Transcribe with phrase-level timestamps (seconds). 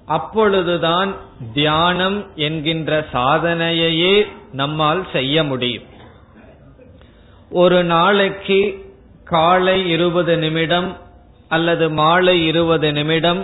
[0.06, 1.12] அப்பொழுதுதான்
[1.54, 4.16] தியானம் என்கின்ற சாதனையையே
[4.52, 5.88] நம்மால் செய்ய முடியும்.
[7.50, 8.60] ஒரு நாளைக்கு
[9.24, 10.90] காலை இருபது நிமிடம்
[11.50, 13.42] அல்லது மாலை இருபது நிமிடம்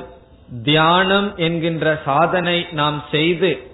[0.63, 3.71] தியானம் என்கின்ற சாதனை நாம் செய்து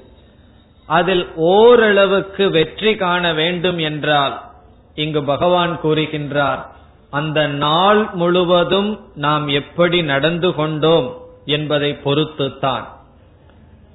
[0.86, 4.42] அதில் ஓரளவுக்கு வெற்றி காண வேண்டும் என்றால்
[4.96, 6.66] இங்கு பகவான் கூறுகின்றார்
[7.10, 12.84] அந்த நாள் முழுவதும் நாம் எப்படி நடந்து கொண்டோம் என்பதை பொறுத்துத்தான்.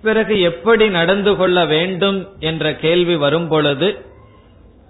[0.03, 4.05] பிறகு எப்படி நடந்து கொள்ள வேண்டும் என்ற கேள்வி வரும் பொழுது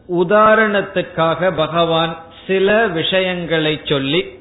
[0.08, 2.16] உதாரணத்துக்காக பகவான்
[2.46, 4.37] சில விஷயங்களை சொல்லி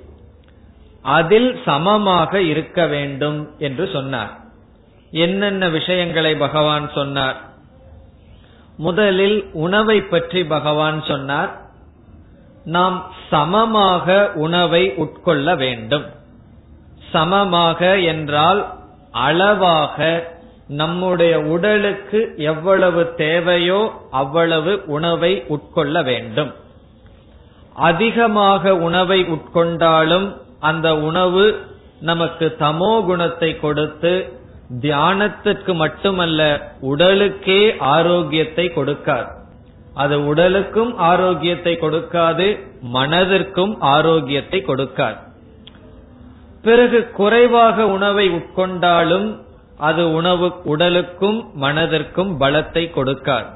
[1.07, 4.31] அதில் சமமாக இருக்க வேண்டும் என்று சொன்னார்.
[5.11, 7.37] என்னென்ன விஷயங்களை பகவான் சொன்னார்?
[8.77, 11.51] முதலில் உணவை பற்றி பகவான் சொன்னார்.
[12.63, 12.97] நாம்
[13.29, 16.05] சமமாக உணவை உட்கொள்ள வேண்டும்.
[17.11, 18.61] சமமாக என்றால்
[19.11, 20.07] அளவாக
[20.67, 23.81] நம்முடைய உடலுக்கு எவ்வளவு தேவையோ
[24.11, 26.51] அவ்வளவு உணவை உட்கொள்ள வேண்டும்.
[27.73, 30.27] அதிகமாக உணவை உட்கொண்டாலும்
[30.69, 31.45] அந்த உணவு
[31.99, 34.13] நமக்கு தமோ குணத்தை கொடுத்து
[34.81, 36.41] தியானத்திற்கு மட்டுமல்ல
[36.91, 37.61] உடலுக்கே
[37.95, 39.29] ஆரோக்கியத்தை கொடுக்காது.
[39.93, 42.47] அது உடலுக்கும் ஆரோக்கியத்தை கொடுக்காது
[42.93, 45.19] மனதிற்கும் ஆரோக்கியத்தை கொடுக்காது.
[46.61, 49.27] பிறகு குறைவாக உணவை உட்கொண்டாலும்
[49.79, 53.49] அது உணவு உடலுக்கும் மனதிற்கும் பலத்தை கொடுக்காது.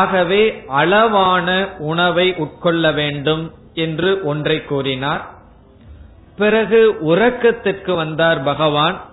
[0.00, 0.42] ஆகவே
[0.80, 1.48] அளவான
[1.90, 3.44] உணவை உட்கொள்ள வேண்டும்
[3.84, 5.22] என்று ஒன்றை கூறினார்.
[6.36, 9.04] பிறகு உறக்கத்திற்கு வந்தார் பகவான்.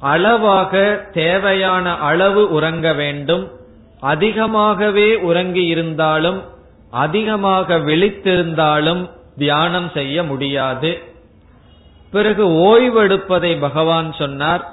[0.00, 3.50] அளவாக தேவையான அளவு உறங்க வேண்டும்.
[4.00, 6.42] அதிகமாகவே உறங்கி இருந்தாலும்
[6.90, 10.98] அதிகமாக விழித்திருந்தாலும் தியானம் செய்ய முடியாது.
[12.10, 14.68] பிறகு ஓய்வெடுப்பதை பகவான் சொன்னார்.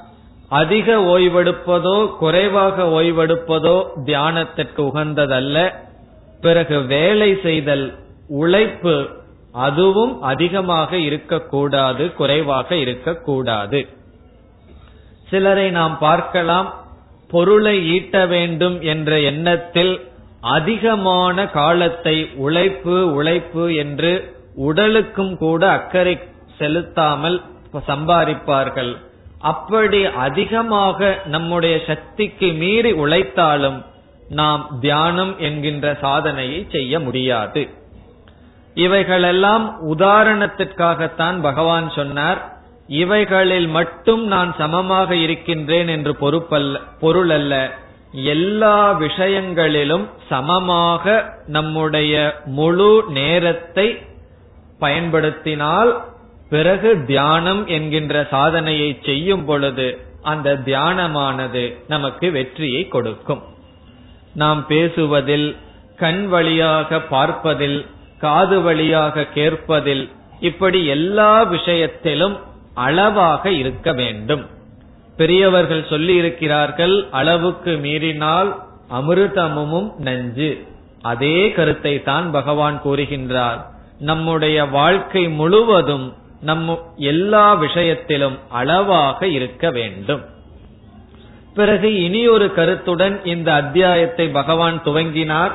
[0.50, 5.74] அதிக ஓய்வெடுப்பதோ குறைவாக ஓய்வெடுப்பதோ தியானத்திற்கு உகந்ததல்ல.
[6.42, 7.94] பிறகு வேலை செய்தல்
[8.28, 9.08] உழைப்பு
[9.54, 13.88] அதுவும் அதிகமாக இருக்கக்கூடாது குறைவாக இருக்கக்கூடாது.
[15.30, 16.74] சிலரை நாம் பார்க்கலாம்
[17.30, 19.94] பொருளை ஈட்ட வேண்டும் என்ற எண்ணத்தில்
[20.42, 24.14] அதிகமான காலத்தை உழைப்பு உழைப்பு என்று
[24.56, 26.20] உடலுக்கும் கூட அக்கறை
[26.58, 27.42] செலுத்தாமல்
[27.88, 28.96] சம்பாதிப்பார்கள்.
[29.40, 33.86] அப்படி அதிகமாக நம்முடைய சக்திக்கு மீறி உழைத்தாலும்
[34.30, 37.62] நாம் தியானம் என்கின்ற சாதனையை செய்ய முடியாது.
[38.76, 42.60] இவைகளெல்லாம் உதாரணத்திற்காகத்தான் பகவான் சொன்னார்.
[42.88, 47.72] இவைகளில் மட்டும் நான் சமமாக இருக்கின்றேன் என்று பொறுப்பல்ல பொருள் அல்ல
[48.12, 53.98] எல்லா விஷயங்களிலும் சமமாக நம்முடைய முழு நேரத்தை
[54.80, 56.02] பயன்படுத்தினால்
[56.50, 63.42] பிறகு தியானம் என்கின்ற சாதனையை செய்யும் பொழுது அந்த தியானமானது நமக்கு வெற்றியை கொடுக்கும்.
[64.34, 65.58] நாம் பேசுவதில்
[65.98, 67.86] கண் வழியாக பார்ப்பதில்
[68.22, 70.10] காது வழியாக கேட்பதில்
[70.40, 72.36] இப்படி எல்லா விஷயத்திலும்
[72.74, 74.44] அளவாக இருக்க வேண்டும்.
[75.18, 78.50] பெரியவர்கள் சொல்லி இருக்கிறார்கள் அளவுக்கு மீறினால்
[79.00, 80.52] அமிர்தமும் நஞ்சு.
[81.02, 83.60] அதே கருத்தை தான் பகவான் கூறுகின்றார்.
[84.00, 86.08] நம்முடைய வாழ்க்கை முழுவதும்
[86.42, 90.24] நம் எல்லா விஷயத்திலும் அளவாக இருக்க வேண்டும்.
[91.56, 95.54] பிறகு இனி ஒரு கருத்துடன் இந்த அத்தியாயத்தை பகவான் துவங்கினார்.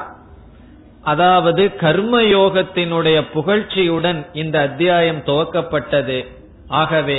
[1.07, 6.19] அதாவது கர்மயோகத்தினுடைய புகழ்ச்சியுடன் இந்த அத்தியாயம் துவக்கப்பட்டது.
[6.81, 7.19] ஆகவே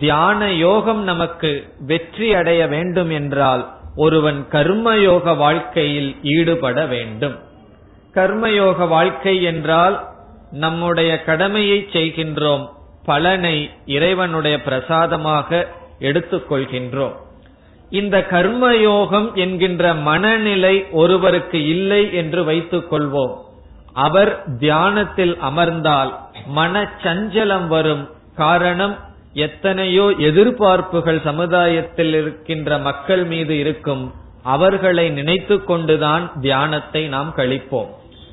[0.00, 1.50] தியான யோகம் நமக்கு
[1.86, 3.62] வெற்றி அடைய வேண்டும் என்றால்
[3.96, 7.36] ஒருவன் கர்மயோக வாழ்க்கையில் ஈடுபட வேண்டும்.
[8.14, 9.96] கர்மயோக வாழ்க்கை என்றால்
[10.50, 12.64] நம்முடைய கடமையை செய்கின்றோம்
[13.04, 15.66] பலனை இறைவனுடைய பிரசாதமாக
[16.00, 17.16] எடுத்துக்கொள்கின்றோம்.
[17.90, 23.34] இந்த கர்மயோகம் என்கின்ற மனநிலை ஒருவருக்கு இல்லை என்று வைத்துக் கொள்வோம்
[23.92, 26.10] அவர் தியானத்தில் அமர்ந்தால்
[26.56, 28.96] மனச்சஞ்சலம் வரும் காரணம்
[29.32, 34.14] எத்தனையோ எதிர்பார்ப்புகள் சமுதாயத்தில் இருக்கின்ற மக்கள் மீது இருக்கும்.
[34.42, 37.90] அவர்களை நினைத்து கொண்டுதான் தியானத்தை நாம் கழிப்போம்.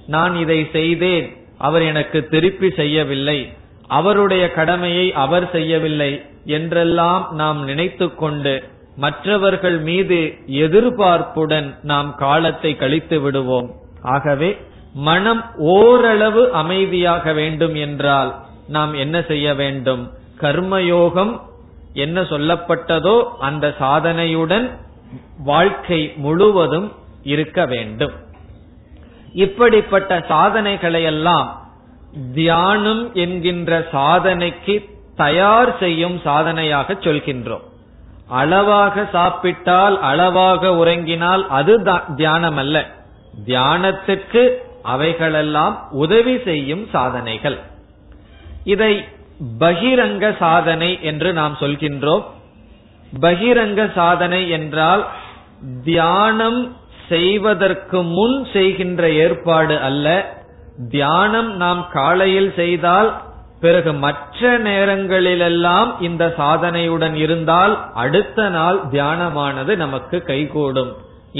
[0.07, 3.49] நான் இதை செய்தேன் அவர் எனக்கு திருப்பி செய்யவில்லை
[3.87, 8.53] அவருடைய கடமையை அவர் செய்யவில்லை என்றெல்லாம் நாம் நினைத்து கொண்டு
[8.95, 13.69] மற்றவர்கள் மீது எதிர்பார்ப்புடன் நாம் காலத்தை கழித்து விடுவோம்.
[14.01, 14.49] ஆகவே
[14.93, 18.31] மனம் ஓரளவு அமைதியாக வேண்டும் என்றால்
[18.67, 20.03] நாம் என்ன செய்ய வேண்டும்?
[20.39, 21.33] கர்மயோகம்
[21.93, 24.65] என்ன சொல்லப்பட்டதோ அந்த சாதனையுடன்
[25.43, 26.91] வாழ்க்கை முழுவதும்
[27.23, 28.15] இருக்க வேண்டும்.
[29.33, 31.47] இப்படிப்பட்ட சாதனைகளையெல்லாம்
[32.33, 34.75] தியானம் என்கின்ற சாதனைக்கு
[35.15, 37.65] தயார் செய்யும் சாதனையாக சொல்கின்றோம்.
[38.27, 41.83] அளவாக சாப்பிட்டால் அளவாக உறங்கினால் அது
[42.15, 42.85] தியானம் அல்ல
[43.45, 47.59] தியானத்துக்கு அவைகளெல்லாம் உதவி செய்யும் சாதனைகள்.
[48.63, 49.05] இதை
[49.59, 52.23] பகிரங்க சாதனை என்று நாம் சொல்கின்றோம்.
[53.21, 55.05] பகிரங்க சாதனை என்றால்
[55.83, 56.75] தியானம்
[57.09, 60.33] செய்வதற்கு முன் செய்கின்ற ஏற்பாடு அல்ல.
[60.89, 63.21] தியானம் நாம் காலையில் செய்தால்
[63.65, 70.91] பிறகு மற்ற நேரங்களிலெல்லாம் இந்த சாதனையுடன் இருந்தால் அடுத்த நாள் தியானமானது நமக்கு கைகூடும்.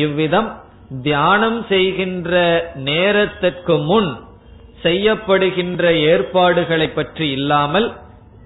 [0.04, 0.50] இவ்விதம்
[1.08, 2.32] தியானம் செய்கின்ற
[2.90, 4.10] நேரத்திற்கு முன்
[4.86, 7.88] செய்யப்படுகின்ற ஏற்பாடுகளை பற்றி இல்லாமல்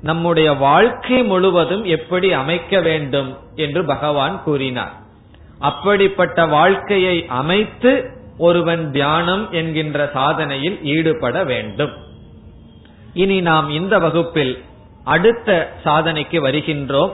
[0.10, 3.32] நம்முடைய வாழ்க்கை முழுவதும் எப்படி அமைக்க வேண்டும்
[3.66, 4.94] என்று பகவான் கூறினார்.
[5.70, 7.92] அப்படிப்பட்ட வாழ்க்கையை அமைத்து
[8.48, 11.96] ஒருவன் தியானம் என்கின்ற சாதனையில் ஈடுபட வேண்டும்.
[13.14, 14.64] இனி நாம் இந்த வகுப்பில்
[15.04, 17.12] அடுத்த சாதனைக்கு வருகின்றோம்.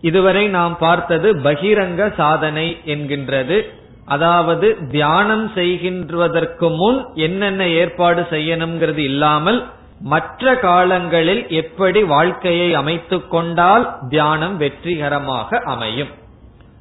[0.00, 3.62] இதுவரை நாம் பார்த்தது பகிரங்க சாதனை என்கின்றது.
[4.04, 9.66] அதாவது தியானம் செய்கின்றதற்கு முன் என்னென்ன ஏற்பாடு செய்யணுங்கிறது இல்லாமல்
[10.00, 16.08] மற்ற காலங்களில் எப்படி வாழ்க்கையை அமைத்துக் கொண்டால் தியானம் வெற்றிகரமாக அமையும்.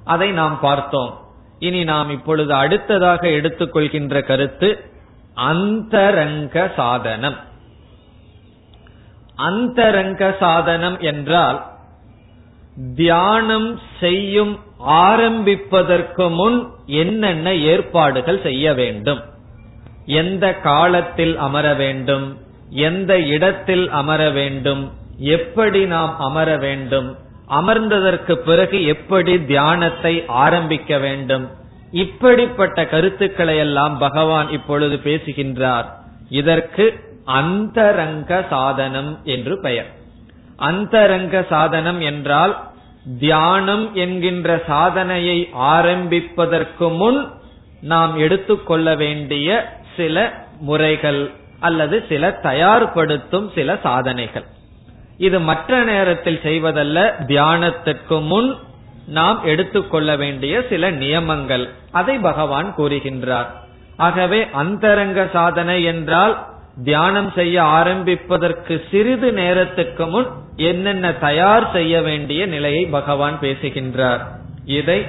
[0.04, 1.20] அதை நாம் பார்த்தோம்.
[1.60, 4.92] இனி நாம் இப்பொழுது அடுத்ததாக எடுத்துக்கொள்கின்ற கருத்து
[5.34, 7.48] அந்தரங்க சாதனம்.
[9.48, 11.60] அந்தரங்க சாதனம் என்றால்
[12.96, 13.70] தியானம்
[14.00, 14.54] செய்யும்
[15.06, 19.22] ஆரம்பிப்பதற்கு முன் என்னென்ன ஏற்பாடுகள் செய்ய வேண்டும்?
[20.22, 22.28] எந்த காலத்தில் அமர வேண்டும்?
[22.70, 24.84] எந்த இடத்தில் அமர வேண்டும்?
[25.36, 27.10] எப்படி நாம் அமர வேண்டும்?
[27.50, 30.14] அமர்ந்ததற்கு பிறகு எப்படி தியானத்தை
[30.44, 31.46] ஆரம்பிக்க வேண்டும்?
[32.04, 35.88] இப்படிப்பட்ட கருத்துக்களை எல்லாம் பகவான் இப்பொழுது பேசுகின்றார்.
[36.30, 36.86] இதற்கு
[37.38, 39.90] அந்தரங்க சாதனம் என்று பெயர்.
[40.56, 42.54] அந்தரங்க சாதனம் என்றால்
[43.20, 47.20] தியானம் என்கின்ற சாதனையை ஆரம்பிப்பதற்கு முன்
[47.82, 49.50] நாம் எடுத்துக்கொள்ள வேண்டிய
[49.98, 50.16] சில
[50.60, 51.22] முறைகள்
[51.60, 54.48] அல்லது சில தயார்படுத்தும் சில சாதனைகள்.
[55.18, 58.50] இது மற்ற நேரத்தில் செய்வதல்ல தியானத்திற்கு முன்
[59.08, 61.66] நாம் எடுத்துக்கொள்ள வேண்டிய சில நியமங்கள்.
[61.92, 63.50] அதை பகவான் கூறுகின்றார்.
[63.98, 66.36] ஆகவே அந்தரங்க சாதனை என்றால்
[66.84, 74.22] தியானம் செய்ய ஆரம்பிப்பதற்கு சிறிது நேரத்துக்கு முன் என்னென்ன தயார் செய்ய வேண்டிய நிலையை பகவான் பேசுகின்றார்.
[74.66, 75.06] இதை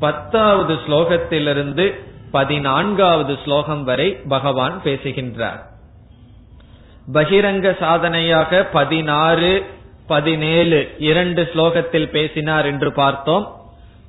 [0.00, 1.94] பத்தாவது ஸ்லோகத்திலிருந்து
[2.30, 5.60] பதினான்காவது ஸ்லோகம் வரை பகவான் பேசுகின்றார்.
[7.12, 9.64] பகிரங்க சாதனையாக பதினாறு
[10.06, 13.56] பதினேழு இரண்டு ஸ்லோகத்தில் பேசினார் என்று பார்த்தோம்.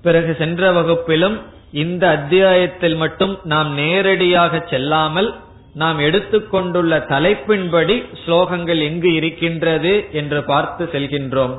[0.01, 1.41] பிறகு சென்ற வகுப்பிலும்
[1.71, 5.35] இந்த அத்தியாயத்தில் மட்டும் நாம் நேரடியாக செல்லாமல்
[5.75, 11.55] நாம் எடுத்துக்கொண்டுள்ள தலைப்பின்படி ஸ்லோகங்கள் எங்கு இருக்கின்றது என்று பார்த்து செல்கின்றோம்.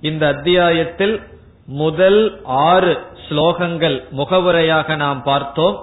[0.00, 1.14] இந்த அத்தியாயத்தில்
[1.66, 2.92] முதல் ஆறு
[3.26, 5.76] ஸ்லோகங்கள் முகவுரையாக நாம் பார்த்தோம்.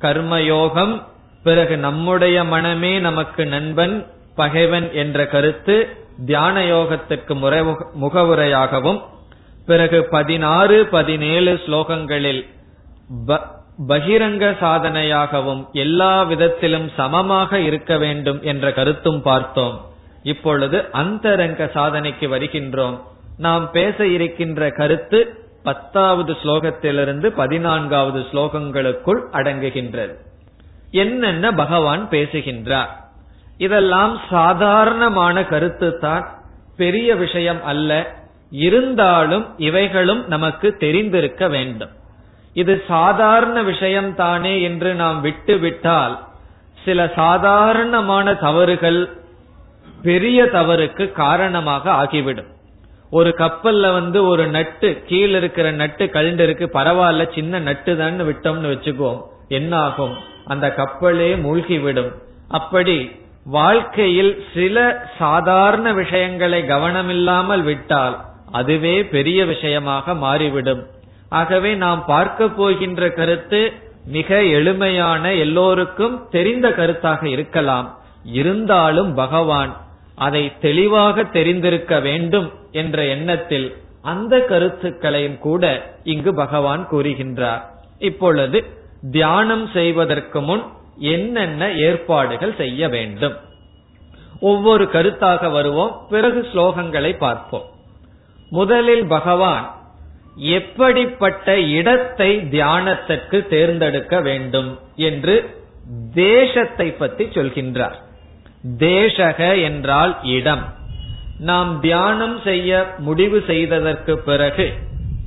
[0.00, 0.94] கர்மயோகம்
[1.42, 3.94] பிறகு நம்முடைய மனமே நமக்கு நண்பன்
[4.34, 5.76] பகைவன் என்ற கருத்து
[6.26, 7.34] தியான யோகத்திற்கு
[8.04, 9.00] முகவுரையாகவும்
[9.66, 12.42] பிறகு பதினாறு பதினேழு ஸ்லோகங்களில்
[13.88, 19.80] பகிரங்க சாதனையாகவும் எல்லா விதத்திலும் சமமாக இருக்க வேண்டும் என்ற கருத்தும் பார்த்தோம்.
[20.22, 23.00] இப்பொழுது அந்தரங்க சாதனைக்கு வருகின்றோம்.
[23.36, 30.14] நாம் பேச இருக்கின்ற கருத்து பத்தாவது ஸ்லோகத்திலிருந்து பதினான்காவது ஸ்லோகங்களுக்குள் அடங்குகின்றது.
[30.90, 33.10] என்னென்ன பகவான் பேசுகின்றார்?
[33.56, 36.38] இதெல்லாம் சாதாரணமான கருத்து தான்
[36.76, 38.18] பெரிய விஷயம் அல்ல.
[38.50, 41.90] இருந்தாலும் இவைகளும் நமக்கு தெரிந்திருக்க வேண்டும்.
[42.54, 46.14] இது சாதாரண விஷயம் தானே என்று நாம் விட்டு விட்டால்
[46.84, 49.00] சில சாதாரணமான தவறுகள்
[50.02, 52.50] பெரிய தவறுக்கு காரணமாக ஆகிவிடும்.
[53.10, 58.70] ஒரு கப்பல்ல வந்து ஒரு நட்டு கீழே இருக்கிற நட்டு கழுண்டு இருக்கு பரவாயில்ல சின்ன நட்டு தான் விட்டோம்னு
[58.72, 60.14] வச்சுக்குவோம் என்ன ஆகும்
[60.44, 62.12] அந்த கப்பலே மூழ்கிவிடும்.
[62.48, 63.10] அப்படி
[63.44, 68.16] வாழ்க்கையில் சில சாதாரண விஷயங்களை கவனமில்லாமல் விட்டால்
[68.52, 70.82] அதுவே பெரிய விஷயமாக மாறிவிடும்.
[71.30, 73.72] ஆகவே நாம் பார்க்க போகின்ற கருத்து
[74.06, 77.98] மிக எளிமையான எல்லோருக்கும் தெரிந்த கருத்தாக இருக்கலாம்.
[78.24, 79.76] இருந்தாலும் பகவான்
[80.14, 87.60] அதை தெளிவாக தெரிந்திருக்க வேண்டும் என்ற எண்ணத்தில் அந்த கருத்துக்களையும் கூட இங்கு பகவான் கூறுகின்றார்.
[87.98, 88.64] இப்பொழுது
[89.10, 90.62] தியானம் செய்வதற்கு முன்
[90.98, 93.36] என்னென்ன ஏற்பாடுகள் செய்ய வேண்டும்?
[94.40, 96.06] ஒவ்வொரு கருத்தாக வருவோம்.
[96.10, 97.64] பிறகு ஸ்லோகங்களை பார்ப்போம்.
[98.50, 99.79] முதலில் பகவான்
[100.36, 105.58] எப்படிப்பட்ட இடத்தை தியானத்திற்கு தேர்ந்தெடுக்க வேண்டும் என்று
[106.14, 107.96] தேசத்தை பற்றி சொல்கின்றார்.
[108.78, 110.74] தேசக என்றால் இடம்.
[111.38, 114.72] நாம் தியானம் செய்ய முடிவு செய்ததற்கு பிறகு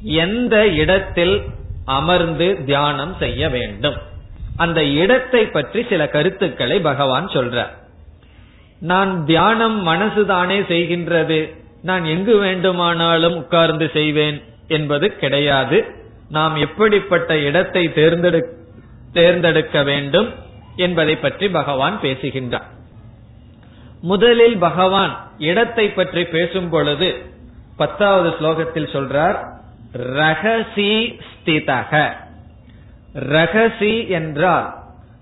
[0.03, 1.41] எந்த இடத்தில்
[1.85, 3.95] அமர்ந்து தியானம் செய்ய வேண்டும்?
[4.55, 7.73] அந்த இடத்தை பற்றி சில கருத்துக்களை பகவான் சொல்றார்.
[8.79, 11.53] நான் தியானம் மனசுதானே செய்கின்றது.
[11.81, 14.41] நான் எங்கு வேண்டுமானாலும் உட்கார்ந்து செய்வேன்.
[14.67, 15.79] என்பது கிடையாது.
[16.29, 17.83] நாம் எப்படிப்பட்ட இடத்தை
[19.13, 20.29] தேர்ந்தெடுக்க வேண்டும்
[20.75, 22.69] என்பதை பற்றி பகவான் பேசுகின்றார்.
[24.01, 27.09] முதலில் பகவான் இடத்தை பற்றி பேசும் பொழுது
[27.77, 29.37] பத்தாவது ஸ்லோகத்தில் சொல்றார்
[30.17, 30.93] ரகசி
[31.29, 31.91] ஸ்திதக.
[33.13, 34.67] ரகசி என்றால்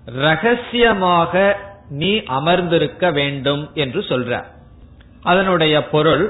[0.06, 1.34] ரகசியமாக
[1.88, 4.48] நீ அமர்ந்திருக்க வேண்டும் என்று சொல்றார்.
[5.22, 6.24] அதனுடைய பொருள்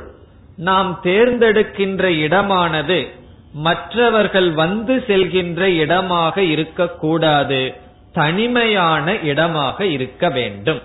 [0.57, 3.09] நாம் தேர்ந்தெடுக்கின்ற இடமானது
[3.53, 7.75] மற்றவர்கள் வந்து செல்கின்ற இடமாக இருக்கக்கூடாது
[8.13, 10.83] தனிமையான இடமாக இருக்க வேண்டும்.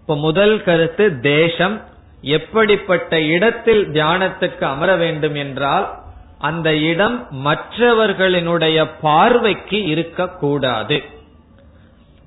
[0.00, 1.88] இப்ப முதல் கருத்து தேசம்.
[2.22, 5.98] எப்படிப்பட்ட இடத்தில் தியானத்துக்கு அமர வேண்டும் என்றால்
[6.38, 11.02] அந்த இடம் மற்றவர்களினுடைய பார்வைக்கு இருக்கக்கூடாது.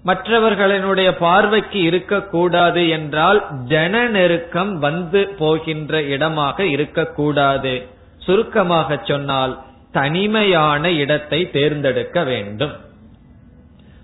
[0.05, 7.73] மற்றவர்களினுடைய பார்வைக்கு இருக்கக்கூடாது என்றால் ஜன நெருக்கம் வந்து போகின்ற இடமாக இருக்கக்கூடாது.
[8.17, 9.53] சுருக்கமாக சொன்னால்
[9.91, 12.73] தனிமையான இடத்தை தேர்ந்தெடுக்க வேண்டும்.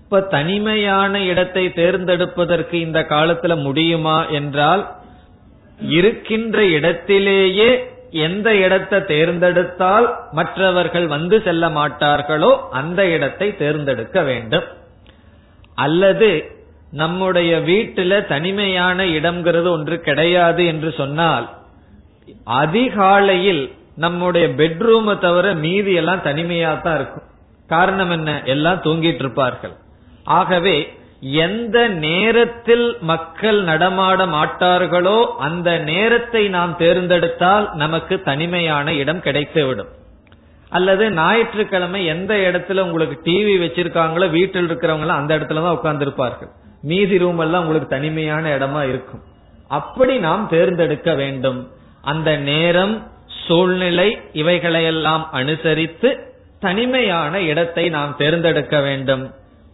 [0.04, 4.84] இப்ப தனிமையான இடத்தை தேர்ந்தெடுப்பதற்கு இந்த காலத்துல முடியுமா என்றால்
[5.80, 7.70] இருக்கின்ற இடத்திலேயே
[8.28, 14.68] எந்த இடத்தை தேர்ந்தெடுத்தால் மற்றவர்கள் வந்து செல்ல மாட்டார்களோ அந்த இடத்தை தேர்ந்தெடுக்க வேண்டும்.
[15.84, 16.30] அல்லது
[16.92, 21.48] நம்முடைய வீட்டுல தனிமையான இடம்ங்கிறது ஒன்று கிடையாது என்று சொன்னால்
[22.62, 23.64] அதிகாலையில்
[23.96, 27.28] நம்முடைய பெட்ரூமை தவிர மீதி எல்லாம் தனிமையா தான் இருக்கும்.
[27.70, 28.30] காரணம் என்ன?
[28.46, 29.76] எல்லாம் தூங்கிட்டு இருப்பார்கள்.
[30.38, 30.78] ஆகவே
[31.46, 35.18] எந்த நேரத்தில் மக்கள் நடமாட மாட்டார்களோ
[35.48, 39.92] அந்த நேரத்தை நாம் தேர்ந்தெடுத்தால் நமக்கு தனிமையான இடம் கிடைத்துவிடும்.
[40.72, 46.50] அல்லது ஞாயிற்றுக்கிழமை எந்த இடத்துல உங்களுக்கு டிவி வச்சிருக்காங்களோ வீட்டில் இருக்கிறவங்க அந்த இடத்துல தான் உட்கார்ந்து இருப்பார்கள்
[46.82, 49.22] மீதி ரூம் எல்லாம் உங்களுக்கு தனிமையான இடமா இருக்கும்.
[49.68, 51.68] அப்படி நாம் தேர்ந்தெடுக்க வேண்டும்.
[52.02, 53.08] அந்த நேரம்
[53.46, 56.10] சூழ்நிலை இவைகளையெல்லாம் அனுசரித்து
[56.60, 59.24] தனிமையான இடத்தை நாம் தேர்ந்தெடுக்க வேண்டும்.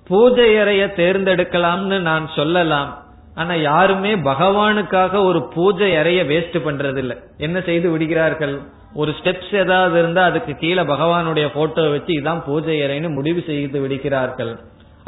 [0.08, 3.04] பூஜை அறைய தேர்ந்தெடுக்கலாம்னு நான் சொல்லலாம்.
[3.36, 7.16] ஆனா யாருமே பகவானுக்காக ஒரு பூஜை அறைய வேஸ்ட் பண்றதில்லை.
[7.38, 8.62] என்ன செய்து விடுகிறார்கள்?
[9.02, 14.54] ஒரு ஸ்டெப்ஸ் ஏதாவது இருந்தா அதுக்கு கீழே பகவானுடைய போட்டோ வச்சு இதான் பூஜை அறைன்னு முடிவு செய்து விடுகிறார்கள்.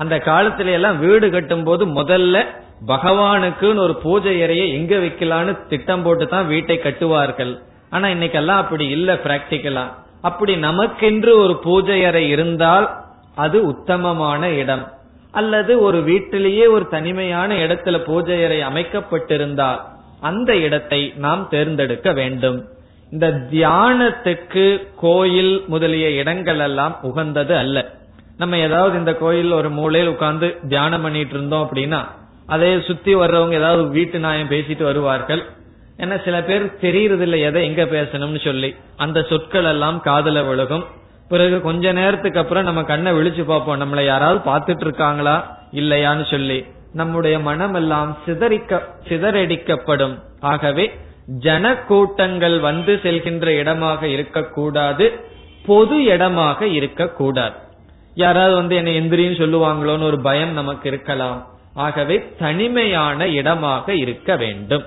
[0.02, 2.38] அந்த காலத்தில எல்லாம் வீடு கட்டும் போது முதல்ல
[2.92, 7.54] பகவானுக்குன்னு ஒரு பூஜை அறையை எங்க வைக்கலான்னு திட்டம் போட்டு தான் வீட்டை கட்டுவார்கள்.
[7.96, 9.86] ஆனா இன்னைக்கெல்லாம் அப்படி இல்ல பிராக்டிக்கலா
[10.28, 12.88] அப்படி நமக்கென்று ஒரு பூஜை அறை இருந்தால்
[13.46, 14.86] அது உத்தமமான இடம்.
[15.40, 19.82] அல்லது ஒரு வீட்டிலேயே ஒரு தனிமையான இடத்துல பூஜை அறை அமைக்கப்பட்டிருந்தால்
[20.30, 22.60] அந்த இடத்தை நாம் தேர்ந்தெடுக்க வேண்டும்.
[23.12, 27.96] இந்த தியானத்துக்கு கோயில் முதலிய இடங்கள் எல்லாம் உகந்தது அல்ல.
[28.38, 32.06] நம்ம ஏதாவது இந்த கோயில் ஒரு மூலையில் உட்கார்ந்து தியானம் பண்ணிட்டு இருந்தோம் அப்படின்னா
[32.48, 35.44] அதே சுத்தி வர்றவங்க ஏதாவது வீட்டு நாயம் பேசிட்டு வருவார்கள்.
[35.98, 38.76] ஏன்னா சில பேர் தெரியறது இல்லை எதை எங்க பேசணும்னு சொல்லி.
[38.98, 40.86] அந்த சொற்கள் எல்லாம் காதல விழுகும்.
[41.30, 43.82] பிறகு கொஞ்ச நேரத்துக்கு அப்புறம் நம்ம கண்ணை விழிச்சு பார்ப்போம்.
[43.82, 46.66] நம்மளை யாராவது பார்த்துட்டு இருக்காங்களா இல்லையான்னு சொல்லி.
[46.94, 50.20] நம்முடைய மனம் எல்லாம் சிதறிக்க சிதறடிக்கப்படும்.
[50.40, 55.20] ஆகவே ஜன கூட்டங்கள் வந்து செல்கின்ற இடமாக இருக்கக்கூடாது
[55.66, 57.54] பொது இடமாக இருக்கக்கூடாது.
[58.14, 61.48] யாராவது வந்து என்ன எந்திரின்னு சொல்லுவாங்களோன்னு ஒரு பயம் நமக்கு இருக்கலாம்.
[61.74, 64.84] ஆகவே தனிமையான இடமாக இருக்க வேண்டும்.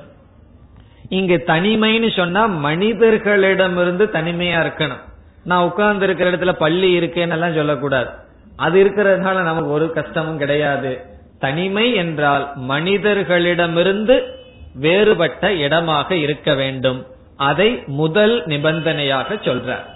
[1.09, 5.01] இங்கு தனிமைன்னு சொன்னா மனிதர்களிடமிருந்து தனிமையா இருக்கணும்.
[5.45, 8.09] நான் உட்கார்ந்து இருக்கிற இடத்துல பள்ளி இருக்கேன்னு எல்லாம் சொல்லக்கூடாது.
[8.57, 11.01] அது இருக்கிறதுனால நமக்கு ஒரு கஷ்டமும் கிடையாது.
[11.39, 14.40] தனிமை என்றால் மனிதர்களிடமிருந்து
[14.75, 17.01] வேறுபட்ட இடமாக இருக்க வேண்டும்.
[17.37, 19.87] அதை முதல் நிபந்தனையாக சொல்றார்.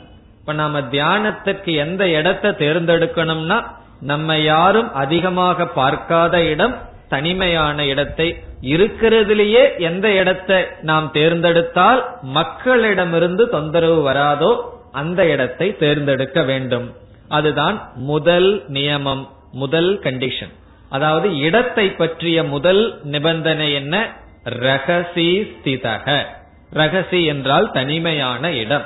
[0.40, 3.58] இப்ப நாம தியானத்திற்கு எந்த இடத்தை தேர்ந்தெடுக்கணும்னா
[4.00, 6.74] நம்ம யாரும் அதிகமாக பார்க்காத இடம்
[7.08, 8.28] தனிமையான இடத்தை.
[8.62, 12.00] இருக்கிறதுலேயே எந்த இடத்தை நாம் தேர்ந்தெடுத்தால்
[12.38, 14.52] மக்களிடமிருந்து தொந்தரவு வராதோ
[14.92, 16.86] அந்த இடத்தை தேர்ந்தெடுக்க வேண்டும்.
[17.28, 20.52] அதுதான் முதல் நியமம் முதல் கண்டிஷன்
[20.90, 23.94] அதாவது இடத்தை பற்றிய முதல் நிபந்தனை என்ன?
[24.44, 26.26] ரகசி ஸ்திதக.
[26.74, 28.84] ரகசி என்றால் தனிமையான இடம்.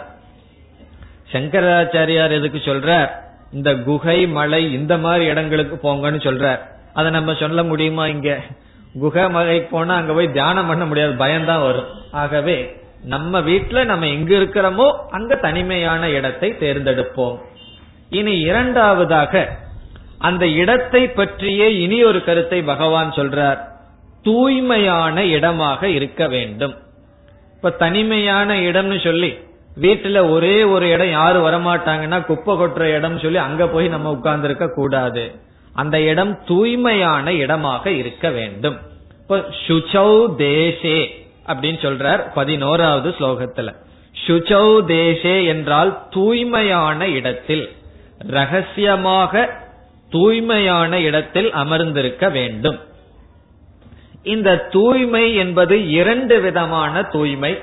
[1.33, 3.11] சங்கராச்சாரியார் எதுக்கு சொல்றார்?
[3.53, 6.59] இந்த குகை மலை இந்த மாதிரி இடங்களுக்கு போங்கன்னு சொல்றார்.
[6.95, 8.41] அதை நம்ம சொல்ல முடியுமா இங்க?
[8.99, 11.13] குகை மலைக்கு போனா அங்க போய் தியானம் பண்ண முடியாது.
[11.15, 11.87] பயம்தான் வரும்.
[12.13, 17.39] ஆகவே நம்ம வீட்டுல நம்ம எங்க இருக்கிறோமோ அங்க தனிமையான இடத்தை தேர்ந்தெடுப்போம்.
[18.11, 19.59] இனி இரண்டாவதாக
[20.19, 23.77] அந்த இடத்தை பற்றியே இனி ஒரு கருத்தை பகவான் சொல்றார்.
[24.29, 26.75] தூய்மையான இடமாக இருக்க வேண்டும்.
[27.57, 29.31] இப்ப தனிமையான இடம்னு சொல்லி
[29.81, 34.67] வீட்டுல ஒரே ஒரு இடம் யாரும் வரமாட்டாங்கன்னா குப்பை கொட்டுற இடம் சொல்லி அங்க போய் நம்ம உட்கார்ந்து இருக்க
[34.75, 35.25] கூடாது.
[35.75, 38.77] அந்த இடம் தூய்மையான இடமாக இருக்க வேண்டும்.
[39.23, 40.99] இப்ப சுச்சௌ தேசே
[41.47, 43.69] அப்படின்னு சொல்றார் பதினோராவது ஸ்லோகத்துல.
[44.27, 47.65] சுச்சௌ தேசே என்றால் தூய்மையான இடத்தில்
[48.37, 49.33] ரகசியமாக
[50.11, 52.79] தூய்மையான இடத்தில் அமர்ந்திருக்க வேண்டும்.
[54.23, 57.63] இந்த தூய்மை என்பது இரண்டு விதமான தூய்மை.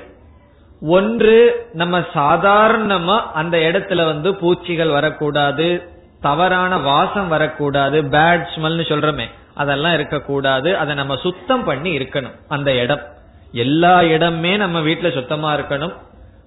[0.80, 5.88] ஒன்று நம்ம சாதாரணமா அந்த இடத்துல வந்து பூச்சிகள் வரக்கூடாது
[6.20, 13.02] தவறான வாசம் வரக்கூடாது பேட் ஸ்மெல்னு சொல்றமே அதெல்லாம் இருக்கக்கூடாது அதை நம்ம சுத்தம் பண்ணி இருக்கணும் அந்த இடம்.
[13.52, 15.92] எல்லா இடமே நம்ம வீட்டுல சுத்தமா இருக்கணும்.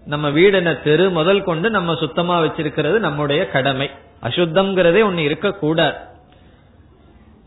[0.05, 3.89] நம்ம வீடு தெரு முதல் கொண்டு நம்ம சுத்தமா வச்சிருக்கிறது நம்முடைய கடமை.
[4.23, 5.95] அசுத்தம்ங்கிறதே ஒன்னு இருக்கக்கூடாது.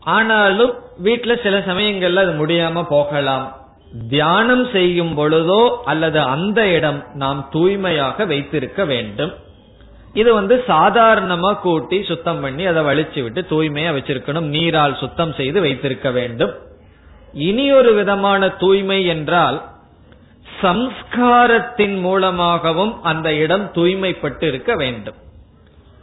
[0.03, 3.57] ஆனாலும் வீட்டுல சில சமயங்கள்ல அது முடியாம போகலாம்.
[4.09, 9.33] தியானம் செய்யும் பொழுதோ அல்லது அந்த இடம் நாம் தூய்மையாக வைத்திருக்க வேண்டும்.
[10.13, 14.49] இது வந்து சாதாரணமா கூட்டி சுத்தம் பண்ணி அதை வலிச்சு விட்டு தூய்மையா வச்சிருக்கணும்.
[14.55, 16.53] நீரால் சுத்தம் செய்து வைத்திருக்க வேண்டும்.
[17.33, 19.65] இனி ஒரு விதமான தூய்மை என்றால்
[20.61, 25.15] சம்ஸ்காரத்தின் மூலமாகவும் அந்த இடம் தூய்மைப்பட்டு இருக்க வேண்டும்.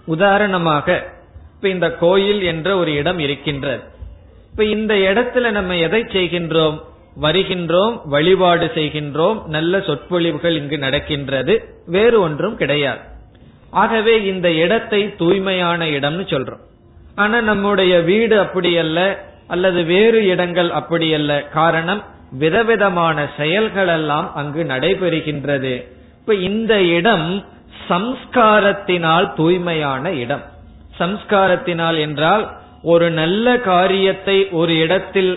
[0.07, 1.07] உதாரணமாக
[1.55, 3.90] இப்ப இந்த கோயில் என்ற ஒரு இடம் இருக்கின்றது.
[4.61, 6.81] இப்ப இந்த இடத்துல நம்ம எதை செய்கின்றோம்?
[7.23, 11.65] வருகின்றோம் வழிபாடு செய்கின்றோம் நல்ல சொற்பொழிவுகள் இங்கு நடக்கின்றது.
[11.87, 12.99] வேறு ஒன்றும் கிடையாது.
[13.71, 16.61] ஆகவே இந்த இடத்தை தூய்மையான இடம்னு சொல்றோம்.
[17.15, 24.65] ஆனா நம்முடைய வீடு அப்படி அல்ல அல்லது வேறு இடங்கள் அப்படி அல்ல காரணம் விதவிதமான செயல்கள் எல்லாம் அங்கு
[24.65, 25.85] நடைபெறுகின்றது.
[26.19, 27.45] இப்ப இந்த இடம்
[27.89, 30.43] சம்ஸ்காரத்தினால் தூய்மையான இடம்.
[30.99, 35.33] சம்ஸ்காரத்தினால் என்றால் ஒரு நல்ல காரியத்தை ஒரு இடத்தில்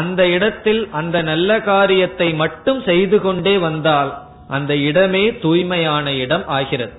[0.00, 4.10] அந்த இடத்தில் அந்த நல்ல காரியத்தை மட்டும் செய்து கொண்டே வந்தால்
[4.48, 6.92] அந்த இடமே தூய்மையான இடம் ஆகிறது.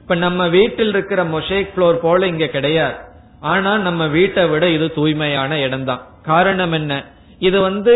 [0.00, 2.96] இப்ப நம்ம வீட்டில் இருக்கிற மொஷேக் புளோர் போல இங்க கிடையாது.
[3.40, 6.92] ஆனா நம்ம வீட்டை விட இது தூய்மையான இடம் தான் காரணம் என்ன?
[7.38, 7.94] இது வந்து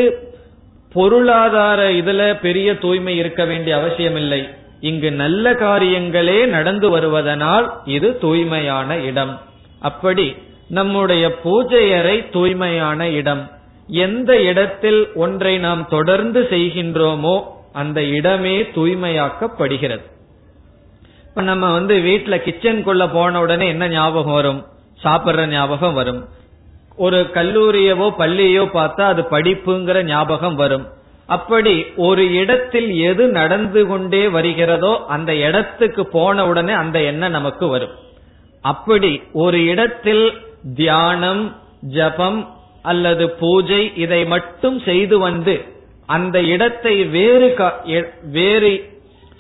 [0.95, 4.41] பொருளாதார இதுல பெரிய தூய்மை இருக்க வேண்டிய அவசியம் இல்லை
[4.81, 9.35] இங்கு நல்ல காரியங்களே நடந்து வருவதனால் இது தூய்மையான இடம்.
[9.81, 10.27] அப்படி
[10.69, 13.51] நம்முடைய பூஜை அறை தூய்மையான இடம்.
[13.87, 20.03] எந்த இடத்தில் ஒன்றை நாம் தொடர்ந்து செய்கின்றோமோ அந்த இடமே தூய்மையாக்கப்படுகிறது.
[21.29, 24.67] இப்ப நம்ம வந்து வீட்டுல கிச்சனுக்குள்ள போன உடனே என்ன ஞாபகம் வரும்?
[25.05, 26.25] சாப்பிடுற ஞாபகம் வரும்.
[26.97, 30.87] ஒரு கல்லூரியவோ பள்ளியோ பார்த்தா அது படிப்புங்கிற ஞாபகம் வரும்.
[31.27, 37.91] அப்படி ஒரு இடத்தில் எது நடந்து கொண்டே வருகிறதோ அந்த இடத்துக்கு போன உடனே அந்த எண்ணம் நமக்கு வரும்.
[38.61, 42.49] அப்படி ஒரு இடத்தில் தியானம் ஜபம்
[42.83, 45.65] அல்லது பூஜை இதை மட்டும் செய்து வந்து
[46.07, 47.57] அந்த இடத்தை வேறு
[48.23, 48.95] வேறு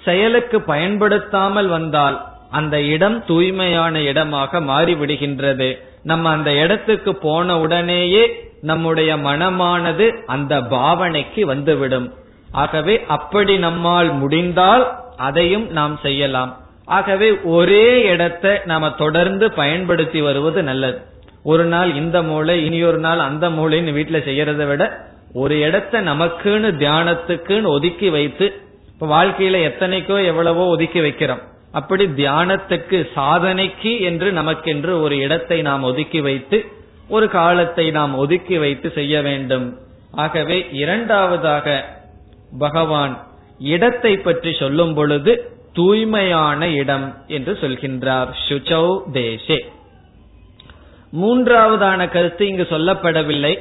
[0.04, 5.78] செயலுக்கு பயன்படுத்தாமல் வந்தால் அந்த இடம் தூய்மையான இடமாக மாறிவிடுகின்றது.
[6.02, 12.14] நம்ம அந்த இடத்துக்கு போன உடனேயே நம்முடைய மனமானது அந்த பாவனைக்கு வந்துவிடும்.
[12.52, 16.56] ஆகவே அப்படி நம்மால் முடிந்தால் அதையும் நாம் செய்யலாம்.
[16.88, 20.98] ஆகவே ஒரே இடத்தை நாம தொடர்ந்து பயன்படுத்தி வருவது நல்லது.
[21.52, 24.84] ஒரு நாள் இந்த மூளை இனி ஒரு நாள் அந்த மூளைன்னு வீட்டுல செய்யறத விட
[25.42, 28.46] ஒரு இடத்தை நமக்குன்னு தியானத்துக்குன்னு ஒதுக்கி வைத்து
[28.92, 31.42] இப்ப வாழ்க்கையில எத்தனைக்கோ எவ்வளவோ ஒதுக்கி வைக்கிறோம்.
[31.72, 36.58] அப்படி தியானத்துக்கு சாதனைக்கு என்று நமக்கென்று ஒரு இடத்தை நாம் ஒதுக்கி வைத்து
[37.08, 39.66] ஒரு காலத்தை நாம் ஒதுக்கி வைத்து செய்ய வேண்டும்.
[40.24, 41.76] ஆகவே இரண்டாவதாக
[42.58, 43.14] பகவான்
[43.74, 45.32] இடத்தை பற்றி சொல்லும் பொழுது
[45.76, 49.58] தூய்மையான இடம் என்று சொல்கின்றார் சுச்சௌ தேசே
[51.12, 53.54] மூன்றாவதான கருத்து இங்கு சொல்லப்படவில்லை.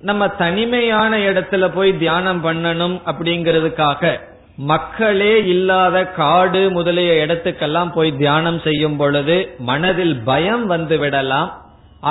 [0.00, 4.12] நம்ம தனிமையான இடத்துல போய் தியானம் பண்ணணும் அப்படிங்கிறதுக்காக
[4.70, 9.36] மக்களே இல்லாத காடு முதலிய இடத்துக்கெல்லாம் போய் தியானம் செய்யும் பொழுது
[9.70, 11.50] மனதில் பயம் வந்து விடலாம்.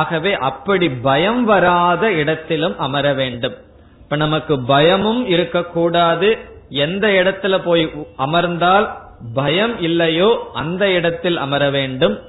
[0.01, 3.55] ஆகவே அப்படி பயம் வராத இடத்திலும் அமர வேண்டும்.
[4.03, 6.29] இப்ப நமக்கு பயமும் இருக்கக்கூடாது.
[6.69, 8.93] எந்த இடத்துல போய் அமர்ந்தால்
[9.33, 12.19] பயம் இல்லையோ அந்த இடத்தில் அமர வேண்டும்.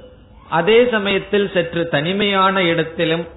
[0.49, 3.27] அதே சமயத்தில் சற்று தனிமையான இடத்திலும்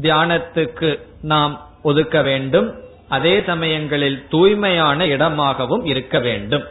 [0.00, 2.74] தியானத்துக்கு நாம் ஒதுக்க வேண்டும்.
[3.08, 6.64] அதே சமயங்களில் தூய்மையான இடமாகவும் இருக்க வேண்டும்.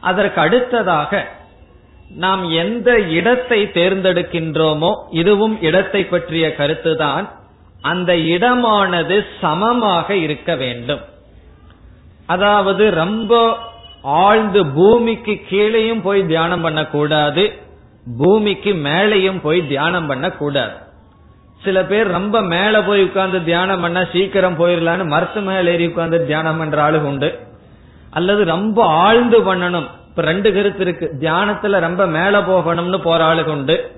[0.00, 1.28] அதற்கு அடுத்ததாக
[2.16, 7.28] நாம் எந்த இடத்தை தேர்ந்தெடுக்கின்றோமோ இதுவும் இடத்தை பற்றிய கருத்துதான்.
[7.80, 11.00] அந்த இடமானது சமமாக இருக்க வேண்டும்.
[12.26, 13.56] அதாவது ரொம்ப
[14.02, 17.52] ஆழ்ந்து பூமிக்கு கீழேயும் போய் தியானம் பண்ணக்கூடாது
[18.18, 20.72] பூமிக்கு மேலேயும் போய் தியானம் பண்ணக்கூடாது.
[21.64, 26.58] சில பேர் ரொம்ப மேல போய் உட்கார்ந்து தியானம் பண்ணா சீக்கிரம் போயிடலான்னு மரத்து மேல ஏறி உட்கார்ந்து தியானம்
[26.58, 27.38] பண்ற ஆளு உண்டு.
[28.10, 29.86] அல்லது ரொம்ப ஆழ்ந்து பண்ணணும்.
[30.08, 31.10] இப்ப ரெண்டு கருத்து இருக்கு.
[31.20, 33.90] தியானத்துல ரொம்ப மேல போகணும்னு போற ஆளு உண்டு.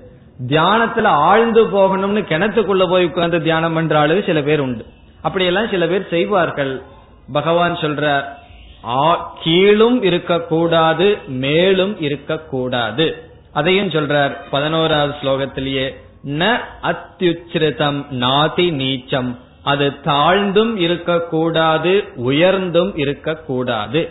[0.47, 4.85] தியானத்துல ஆழ்ந்து போகணும்னு கிணத்துக்குள்ள போய் உட்கார்ந்து தியானம் பண்ற ஆளு சில பேர் உண்டு.
[5.21, 6.81] அப்படியெல்லாம் சில பேர் செய்வார்கள்.
[7.31, 8.25] பகவான் சொல்றார்
[9.43, 13.07] கீழும் இருக்கக்கூடாது மேலும் இருக்கக்கூடாது.
[13.53, 15.87] அதையும் சொல்றார் பதினோராவது ஸ்லோகத்திலேயே
[16.25, 19.35] ந அத்தியுச்சிருதம் நாதி நீச்சம்.
[19.63, 24.01] அது தாழ்ந்தும் இருக்கக்கூடாது உயர்ந்தும் இருக்கக்கூடாது.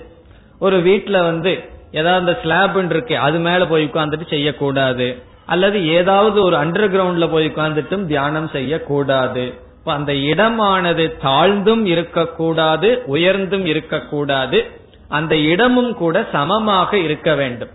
[0.59, 1.53] ஒரு வீட்டுல வந்து
[1.93, 5.23] ஏதாவது அந்த ஸ்லாப் இருக்கு அது மேல போய் உட்கார்ந்துட்டு செய்யக்கூடாது.
[5.47, 9.45] அல்லது ஏதாவது ஒரு அண்டர் கிரவுண்ட்ல போய் உட்கார்ந்துட்டும் தியானம் செய்யக்கூடாது.
[9.93, 14.67] அந்த இடமானது தாழ்ந்தும் இருக்கக்கூடாது உயர்ந்தும் இருக்கக்கூடாது.
[15.09, 17.69] அந்த இடமும் கூட சமமாக இருக்க வேண்டும்.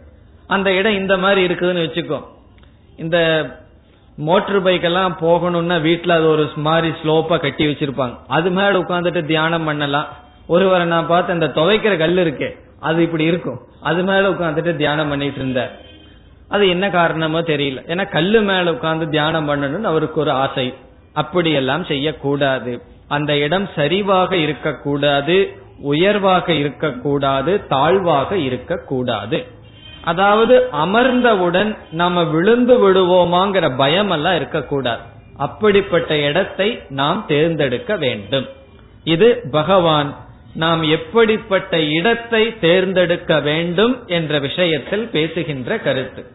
[0.48, 2.24] அந்த இடம் இந்த மாதிரி இருக்குதுன்னு வச்சுக்கோ.
[2.98, 3.46] இந்த
[4.16, 8.18] மோட்டர் பைக் எல்லாம் போகணும்னா வீட்டுல அது ஒரு மாதிரி ஸ்லோப்பா கட்டி வச்சிருப்பாங்க.
[8.28, 10.08] அது மேல உட்காந்துட்டு தியானம் பண்ணலாம்.
[10.48, 13.60] ஒருவரை நான் பார்த்து அந்த துவைக்கிற கல் இருக்கே அது இப்படி இருக்கும்.
[13.82, 15.72] அது மேல உட்காந்துட்டு தியானம் பண்ணிட்டு இருந்தார்.
[16.48, 17.80] அது என்ன காரணமோ தெரியல.
[17.88, 20.74] ஏன்னா கல்லு மேல உட்காந்து தியானம் பண்ணணும்னு அவருக்கு ஒரு ஆசை.
[21.14, 22.82] அப்படியெல்லாம் செய்யக்கூடாது.
[23.08, 29.46] அந்த இடம் சரிவாக இருக்கக்கூடாது உயர்வாக இருக்கக்கூடாது தாழ்வாக இருக்கக்கூடாது.
[30.04, 35.02] அதாவது அமர்ந்தவுடன் நாம விழுந்து விடுவோமாங்கிற பயம் எல்லாம் இருக்கக்கூடாது.
[35.38, 38.48] அப்படிப்பட்ட இடத்தை நாம் தேர்ந்தெடுக்க வேண்டும்.
[39.04, 40.16] இது பகவான்
[40.54, 46.26] நாம் எப்படிப்பட்ட இடத்தை தேர்ந்தெடுக்க வேண்டும் என்ற விஷயத்தில் பேசுகின்ற கருத்து.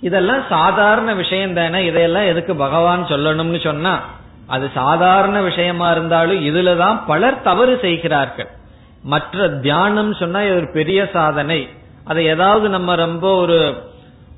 [0.00, 4.04] இதெல்லாம் சாதாரண விஷயம் தானே இதையெல்லாம் எதுக்கு பகவான் சொல்லணும்னு சொன்னா
[4.46, 8.46] அது சாதாரண விஷயமா இருந்தாலும் இதுலதான் பலர் தவறு செய்கிறார்கள்.
[9.02, 11.68] மற்ற தியானம் சொன்னா இது ஒரு பெரிய சாதனை.
[12.04, 13.76] அதை ஏதாவது நம்ம ரொம்ப ஒரு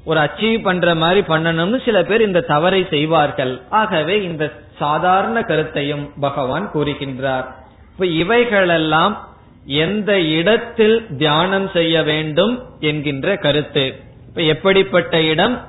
[0.04, 3.62] ஒரு அச்சீவ் பண்ற மாதிரி பண்ணணும்னு சில பேர் இந்த தவறை செய்வார்கள்.
[3.70, 7.44] ஆகவே இந்த சாதாரண கருத்தையும் பகவான் கூறுகின்றார்.
[7.92, 9.28] இப்ப இவைகளெல்லாம்
[9.66, 14.02] எந்த இடத்தில் தியானம் செய்ய வேண்டும் என்கின்ற கருத்து.
[14.38, 15.66] இப்ப எப்படிப்பட்ட இடம்?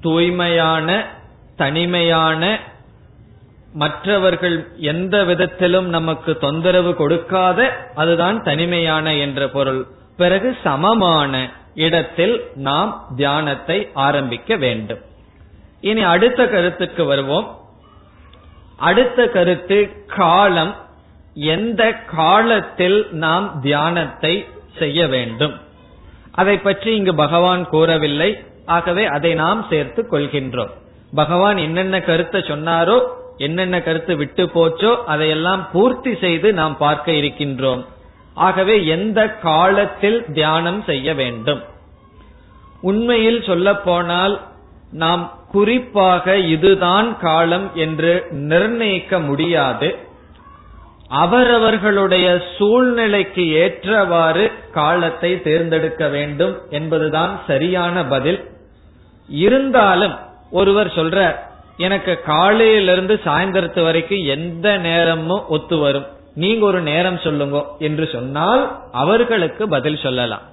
[0.00, 1.06] தூய்மையான
[1.56, 2.58] தனிமையான
[3.72, 9.86] மற்றவர்கள் எந்த விதத்திலும் நமக்கு தொந்தரவு கொடுக்காத அதுதான் தனிமையான என்ற பொருள்.
[10.16, 14.98] பிறகு சமமான இடத்தில் நாம் தியானத்தை ஆரம்பிக்க வேண்டும்.
[15.80, 17.60] இனி அடுத்த கருத்துக்கு வருவோம்.
[18.76, 20.76] அடுத்த கருத்து காலம்.
[21.34, 25.60] எந்த காலத்தில் நாம் தியானத்தை செய்ய வேண்டும்?
[26.32, 28.30] அதை பற்றி இங்கு பகவான் கூறவில்லை.
[28.66, 30.72] ஆகவே அதை நாம் சேர்த்து கொள்கின்றோம்.
[31.14, 32.98] பகவான் என்னென்ன கருத்தை சொன்னாரோ
[33.36, 37.82] என்னென்ன கருத்து விட்டு போச்சோ அதையெல்லாம் பூர்த்தி செய்து நாம் பார்க்க இருக்கின்றோம்.
[38.34, 41.62] ஆகவே எந்த காலத்தில் தியானம் செய்ய வேண்டும்?
[42.80, 44.40] உண்மையில் சொல்ல போனால்
[44.92, 49.88] நாம் குறிப்பாக இதுதான் காலம் என்று நிர்ணயிக்க முடியாது.
[51.20, 54.44] அவரவர்களுடைய சூழ்நிலைக்கு ஏற்றவாறு
[54.76, 58.40] காலத்தை தேர்ந்தெடுக்க வேண்டும் என்பதுதான் சரியான பதில்.
[59.28, 60.14] இருந்தாலும்
[60.50, 61.18] ஒருவர் சொல்ற
[61.86, 66.06] எனக்கு காலையிலிருந்து சாயந்தரத்து வரைக்கும் எந்த நேரமும் ஒத்து வரும்.
[66.42, 68.62] நீங்க ஒரு நேரம் சொல்லுங்க என்று சொன்னால்
[69.02, 70.44] அவர்களுக்கு பதில் சொல்லலாம்.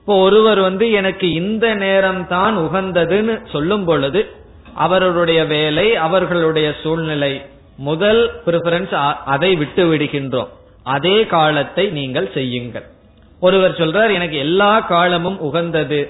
[0.00, 4.20] இப்போ ஒருவர் வந்து எனக்கு இந்த நேரம் தான் உகந்ததுன்னு சொல்லும் பொழுது
[4.84, 7.32] அவர்களுடைய வேலை அவர்களுடைய சூழ்நிலை
[7.78, 8.94] முதல் பிரிபரன்ஸ்
[9.34, 10.50] அதை விட்டு விடுகின்றோம்.
[10.94, 12.86] அதே காலத்தை நீங்கள் செய்யுங்கள்.
[13.42, 16.00] ஒருவர் சொல்றார் எனக்கு எல்லா காலமும் உகந்தது.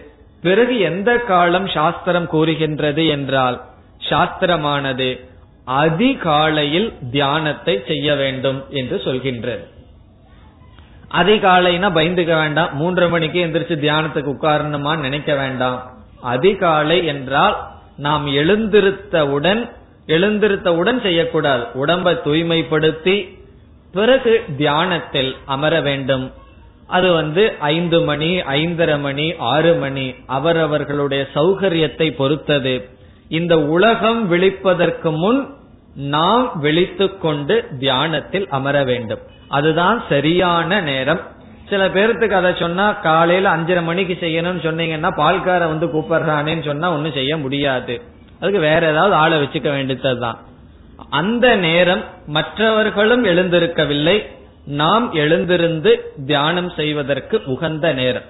[0.43, 3.57] பிறகு எந்த காலம் சாஸ்திரம் கூறுகின்றது என்றால்
[4.09, 5.09] சாஸ்திரமானது
[5.65, 9.65] அதிகாலையில் தியானத்தை செய்ய வேண்டும் என்று சொல்கின்றது.
[11.21, 12.71] அதிகாலைனா பயந்துக்க வேண்டாம்.
[12.75, 15.79] மூன்று மணிக்கு எந்திரிச்சு தியானத்துக்கு உட்காரணுமா நினைக்க வேண்டாம்.
[16.35, 17.57] அதிகாலை என்றால்
[18.07, 19.63] நாம் எழுந்திருத்தவுடன்
[20.07, 21.65] எழுந்திருத்தவுடன் செய்யக்கூடாது.
[21.75, 23.39] உடம்பை தூய்மைப்படுத்தி
[23.93, 26.33] பிறகு தியானத்தில் அமர வேண்டும்.
[26.87, 32.89] அது வந்து ஐந்து மணி ஐந்தரை மணி ஆறு மணி அவரவர்களுடைய சௌகரியத்தை பொறுத்தது.
[33.29, 35.55] இந்த உலகம் விழிப்பதற்கு முன்
[35.95, 39.19] நாம் விழித்து கொண்டு தியானத்தில் அமர வேண்டும்.
[39.49, 41.21] அதுதான் சரியான நேரம்.
[41.69, 47.37] சில பேர்த்துக்கு அதை சொன்னா காலையில அஞ்சரை மணிக்கு செய்யணும்னு சொன்னீங்கன்னா பால்கார வந்து கூப்பிடுறானேன்னு சொன்னா ஒன்னும் செய்ய
[47.37, 48.03] முடியாது.
[48.41, 50.39] அதுக்கு வேற ஏதாவது ஆளை வச்சுக்க வேண்டியதுதான்.
[51.11, 54.27] அந்த நேரம் மற்றவர்களும் எழுந்திருக்கவில்லை.
[54.67, 58.23] நாம் எழுந்திருந்து தியானம் செய்வதற்கு உகந்த நேரம்.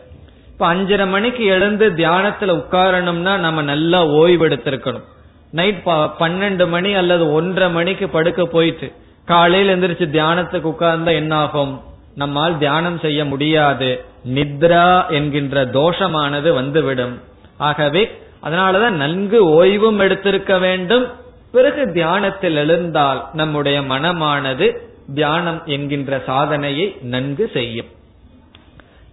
[0.52, 5.02] இப்ப அஞ்சரை மணிக்கு எழுந்து தியானத்துல உட்காரணும்னா நம்ம நல்லா ஓய்வெடுத்திருக்கணும்.
[5.50, 8.92] நைட் பன்னெண்டு மணி அல்லது ஒன்றரை மணிக்கு படுக்க போயிட்டு
[9.24, 11.80] காலையில் எந்திரிச்சு தியானத்துக்கு உட்கார்ந்தா என்ன ஆகும்
[12.14, 14.04] நம்மால் தியானம் செய்ய முடியாது.
[14.34, 17.20] நித்ரா என்கின்ற தோஷமானது வந்துவிடும்.
[17.56, 21.06] ஆகவே அதனாலதான் நன்கு ஓய்வும் எடுத்திருக்க வேண்டும்.
[21.52, 24.66] பிறகு தியானத்தில் எழுந்தால் நம்முடைய மனமானது
[25.14, 27.86] தியானம் என்கின்ற சாதனையை நன்கு செய்யும்.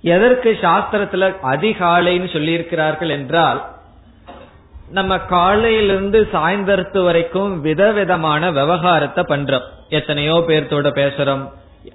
[0.02, 3.72] எதற்கு சாஸ்திரத்துல அதிகாலைன்னு சொல்லியிருக்கிறார்கள் என்றால்
[4.90, 9.68] நம்ம காலையிலிருந்து சாயந்தரத்து வரைக்கும் விதவிதமான விவகாரத்தை பண்றோம்.
[9.90, 11.44] எத்தனையோ பேர்த்தோட பேசுறோம்.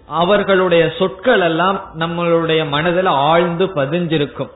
[0.06, 4.50] அவர்களுடைய சொற்கள் எல்லாம் நம்மளுடைய மனதில் ஆழ்ந்து பதிஞ்சிருக்கும்.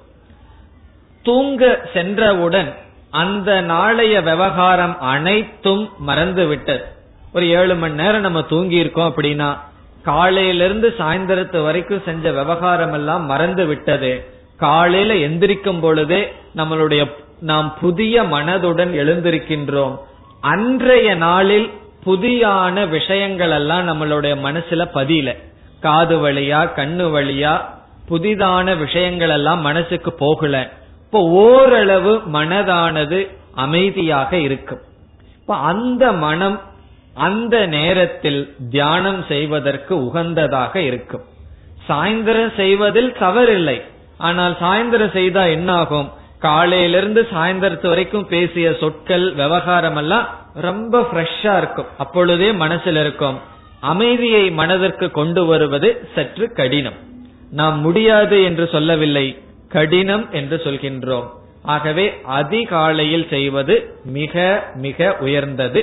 [1.23, 2.75] தூங்க சென்றவுடன்
[3.11, 6.85] அந்த நாளைய விவகாரம் அனைத்தும் மறந்து விட்டது
[7.33, 9.59] ஒரு ஏழு மணி நேரம் நம்ம தூங்கி இருக்கோம் அப்படின்னா
[10.03, 18.91] காலையிலிருந்து சாயந்தரத்து வரைக்கும் செஞ்ச விவகாரம் எல்லாம் மறந்து விட்டது காலையில எந்திரிக்கும் பொழுதே நம்மளுடைய நாம் புதிய மனதுடன்
[19.03, 19.99] எழுந்திருக்கின்றோம்.
[20.41, 21.71] அன்றைய நாளில்
[22.05, 25.37] புதியான விஷயங்கள் எல்லாம் நம்மளுடைய மனசுல பதியல.
[25.81, 27.61] காது வழியா கண்ணு வழியா
[28.09, 30.71] புதிதான விஷயங்கள் எல்லாம் மனசுக்கு போகல.
[31.13, 34.79] இப்போ ஓரளவு மனதானது அமைதியாக இருக்கும்.
[35.41, 36.61] இப்ப அந்த மனம்
[37.15, 41.21] அந்த நேரத்தில் தியானம் செய்வதற்கு உகந்ததாக இருக்கும்.
[41.89, 43.83] சாயந்தரம் செய்வதில் தவறில்லை.
[44.19, 51.87] ஆனால் சாயந்தரம் செய்தா என்ன ஆகும் காலையிலிருந்து சாயந்தரத்து வரைக்கும் பேசிய சொற்கள் விவகாரம் எல்லாம் ரொம்ப ஃப்ரெஷ்ஷா இருக்கும்.
[51.99, 53.39] அப்பொழுதே மனசில் இருக்கும்.
[53.81, 56.99] அமைதியை மனதிற்கு கொண்டு வருவது சற்று கடினம்.
[57.51, 59.39] நாம் முடியாது என்று சொல்லவில்லை.
[59.73, 61.29] கடினம் என்று சொல்கின்றோம்.
[61.75, 62.05] ஆகவே
[62.39, 63.75] அதிகாலையில் செய்வது
[64.19, 64.45] மிக
[64.85, 65.81] மிக உயர்ந்தது.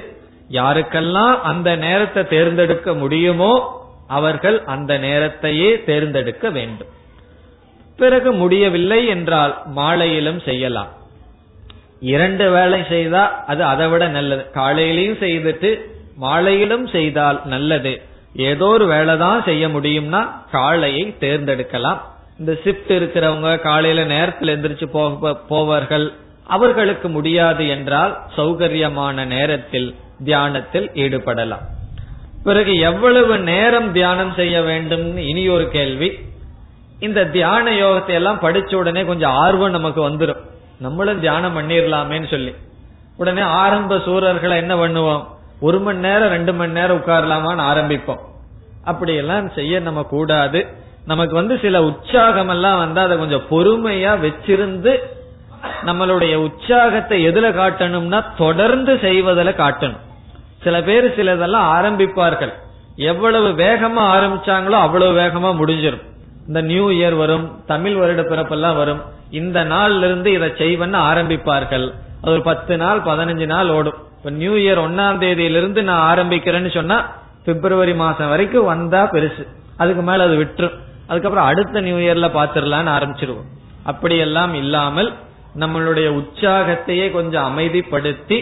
[0.58, 3.52] யாருக்கெல்லாம் அந்த நேரத்தை தேர்ந்தெடுக்க முடியுமோ
[4.17, 6.91] அவர்கள் அந்த நேரத்தையே தேர்ந்தெடுக்க வேண்டும்.
[7.99, 10.91] பிறகு முடியவில்லை என்றால் மாலையிலும் செய்யலாம்.
[12.13, 14.43] இரண்டு வேலை செய்தா அது அதை விட நல்லது.
[14.60, 15.69] காலையிலையும் செய்துட்டு
[16.25, 17.93] மாலையிலும் செய்தால் நல்லது.
[18.49, 20.21] ஏதோ ஒரு வேலை தான் செய்ய முடியும்னா
[20.52, 21.99] காலையை தேர்ந்தெடுக்கலாம்.
[22.39, 24.88] இந்த ஷிப்ட் இருக்கிறவங்க காலையில நேரத்தில் எந்திரிச்சு
[25.49, 26.06] போவார்கள்.
[26.56, 29.89] அவர்களுக்கு முடியாது என்றால் சௌகரியமான நேரத்தில்
[30.23, 31.65] தியானத்தில் ஈடுபடலாம்.
[32.43, 36.10] பிறகு எவ்வளவு நேரம் தியானம் செய்ய வேண்டும் இனி ஒரு கேள்வி.
[36.99, 40.41] இந்த தியான யோகத்தை எல்லாம் படிச்ச உடனே கொஞ்சம் ஆர்வம் நமக்கு வந்துடும்
[40.80, 42.54] நம்மளும் தியானம் பண்ணிடலாமேன்னு சொல்லி.
[43.17, 45.23] உடனே ஆரம்ப சூரர்களை என்ன பண்ணுவோம்?
[45.60, 48.21] ஒரு மணி நேரம் ரெண்டு மணி நேரம் உட்காரலாமான்னு ஆரம்பிப்போம்.
[48.84, 50.60] அப்படியெல்லாம் செய்ய நம்ம கூடாது.
[51.12, 54.93] நமக்கு வந்து சில உற்சாகம் எல்லாம் வந்து அதை கொஞ்சம் பொறுமையா வச்சிருந்து
[55.88, 60.04] நம்மளுடைய உற்சாகத்தை எதுல காட்டணும்னா தொடர்ந்து செய்வதில் காட்டணும்.
[60.63, 62.54] சில பேர் சிலதெல்லாம் ஆரம்பிப்பார்கள்.
[63.12, 66.06] எவ்வளவு வேகமா ஆரம்பிச்சாங்களோ அவ்வளவு வேகமா முடிஞ்சிடும்
[66.48, 69.02] இந்த நியூ இயர் வரும் தமிழ் வருட பிறப்பெல்லாம் வரும்.
[69.39, 71.86] இந்த நாள்ல இருந்து இதை செய்வன்னு ஆரம்பிப்பார்கள்.
[72.22, 74.00] அது ஒரு பத்து நாள் பதினஞ்சு நாள் ஓடும்.
[74.17, 76.98] இப்ப நியூ இயர் ஒன்னாம் தேதியிலிருந்து நான் ஆரம்பிக்கிறேன்னு சொன்னா
[77.45, 79.45] பிப்ரவரி மாசம் வரைக்கும் வந்தா பெருசு.
[79.78, 80.78] அதுக்கு மேல அது விட்டுரும்.
[81.10, 83.50] அதுக்கப்புறம் அடுத்த நியூ இயர்ல பாத்திரலான்னு ஆரம்பிச்சிருவோம்
[83.91, 85.10] அப்படியெல்லாம் இல்லாமல்
[85.62, 88.38] நம்மளுடைய உற்சாகத்தையே கொஞ்சம் அமைதிப்படுத்தி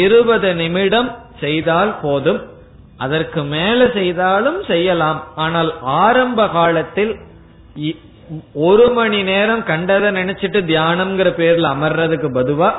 [0.00, 1.08] இருபது நிமிடம்
[1.42, 2.40] செய்தால் போதும்.
[3.04, 5.18] அதற்கு மேல செய்தாலும் செய்யலாம்.
[5.44, 5.70] ஆனால்
[6.02, 7.12] ஆரம்ப காலத்தில்
[8.68, 12.70] ஒரு மணி நேரம் கண்டதை நினைச்சிட்டு தியானம்ங்கிற பேர்ல அமர்றதுக்கு பதுவா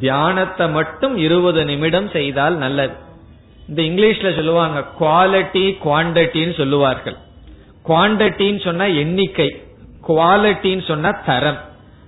[0.00, 2.96] தியானத்தை மட்டும் இருபது நிமிடம் செய்தால் நல்லது.
[3.68, 7.16] இந்த இங்கிலீஷ்ல சொல்லுவாங்க குவாலிட்டி குவாண்டிட்டின்னு சொல்லுவார்கள்.
[7.88, 9.62] குவாண்டிட்டின்னு சொன்னா எண்ணிக்கை
[10.08, 11.60] குவாலிட்டின்னு சொன்னா தரம்.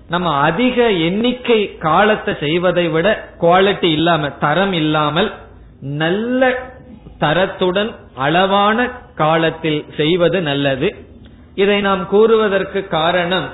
[0.08, 5.32] நம்ம அதிக எண்ணிக்கை காலத்தை செய்வதை விட குவாலிட்டி இல்லாம தரம் இல்லாமல்
[5.80, 6.50] நல்ல
[7.20, 10.96] தரத்துடன் அளவான காலத்தில் செய்வது நல்லது.
[11.54, 13.48] இதை நாம் கூறுவதற்கு காரணம்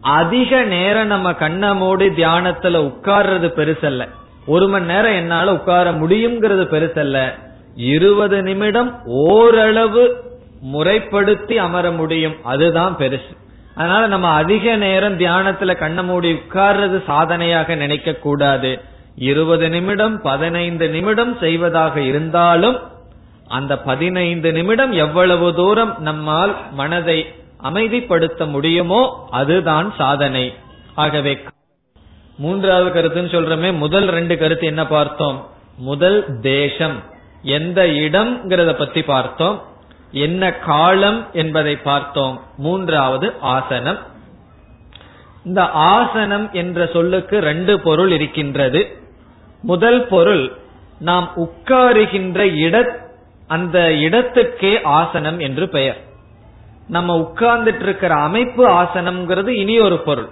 [0.00, 4.08] அதிக நேரம் நம்ம கண்ண மூடி தியானத்துல உட்கார்றது பெருசல்ல.
[4.46, 7.32] ஒரு மணி நேரம் என்னால உட்கார முடியுங்கிறது பெருசல்ல.
[7.74, 10.04] இருபது நிமிடம் ஓரளவு
[10.60, 12.44] முறைப்படுத்தி அமர முடியும்.
[12.44, 13.36] அதுதான் பெருசு.
[13.74, 18.80] அதனால நம்ம அதிக நேரம் தியானத்துல கண்ண மூடி உட்கார்றது சாதனையாக நினைக்க கூடாது
[19.16, 22.78] இருபது நிமிடம் பதினைந்து நிமிடம் செய்வதாக இருந்தாலும்
[23.48, 30.54] அந்த பதினைந்து நிமிடம் எவ்வளவு தூரம் நம்மால் மனதை அமைதிப்படுத்த முடியுமோ அதுதான் சாதனை.
[30.94, 31.38] ஆகவே
[32.38, 35.48] மூன்றாவது கருத்துன்னு சொல்றமே முதல் ரெண்டு கருத்து என்ன பார்த்தோம்?
[35.78, 37.02] முதல் தேசம்.
[37.42, 39.62] எந்த இடம்ங்கிறத பத்தி பார்த்தோம்.
[40.12, 42.40] என்ன காலம் என்பதை பார்த்தோம்.
[42.56, 43.98] மூன்றாவது ஆசனம்.
[45.44, 48.98] இந்த ஆசனம் என்ற சொல்லுக்கு ரெண்டு பொருள் இருக்கின்றது.
[49.62, 50.52] முதல் பொருள்
[50.98, 52.98] நாம் உட்காருகின்ற இட
[53.46, 55.96] அந்த இடத்துக்கே ஆசனம் என்று பெயர்.
[56.88, 60.28] நம்ம உட்கார்ந்துட்டு இருக்கிற அமைப்பு ஆசனம்ங்கிறது இனி ஒரு பொருள்.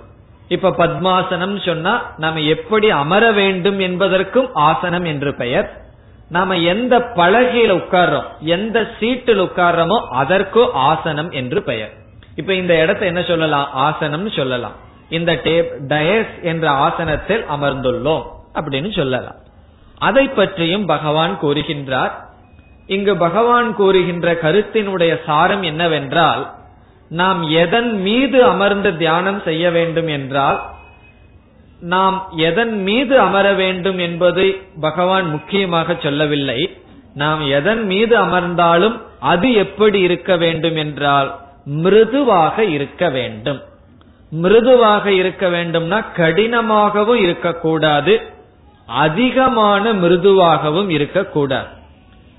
[0.49, 5.88] இப்ப பத்மாசனம் சொன்னா நம்ம எப்படி அமர வேண்டும் என்பதற்கும் ஆசனம் என்று பெயர்.
[6.29, 11.93] நாம எந்த பலகையில உட்கார்றோம் எந்த சீட்டில் உட்கார்றோமோ அதற்கு ஆசனம் என்று பெயர்.
[12.35, 13.69] இப்ப இந்த இடத்தை என்ன சொல்லலாம்?
[13.77, 14.73] ஆசனம்னு சொல்லலாம்.
[15.09, 18.23] இந்த டேப் டயஸ் என்ற ஆசனத்தில் அமர்ந்துள்ளோம்
[18.55, 19.35] அப்படின்னு சொல்லலாம்.
[19.99, 22.11] அதை பற்றியும் பகவான் கூறுகின்றார்.
[22.87, 26.51] இங்கு பகவான் கூறுகின்ற கருத்தினுடைய சாரம் என்னவென்றால்
[27.09, 30.65] நாம் எதன் மீது அமர்ந்து தியானம் செய்ய வேண்டும் என்றால்
[31.81, 36.79] நாம் எதன் மீது அமர வேண்டும் என்பதை பகவான் முக்கியமாக சொல்லவில்லை.
[37.15, 43.63] நாம் எதன் மீது அமர்ந்தாலும் அது எப்படி இருக்க வேண்டும் என்றால் மிருதுவாக இருக்க வேண்டும்.
[44.31, 48.23] மிருதுவாக இருக்க வேண்டும்னா கடினமாகவும் இருக்கக்கூடாது.
[48.87, 51.67] அதிகமான மிருதுவாகவும் இருக்கக்கூடாது.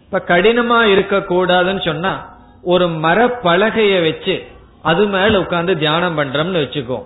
[0.05, 4.45] இப்ப கடினமா இருக்கக்கூடாதுன்னு சொன்னா ஒரு மரப்பலகைய வச்சு
[4.81, 7.01] அது மேல உட்கார்ந்து தியானம் பண்றோம்னு வச்சுக்கோ.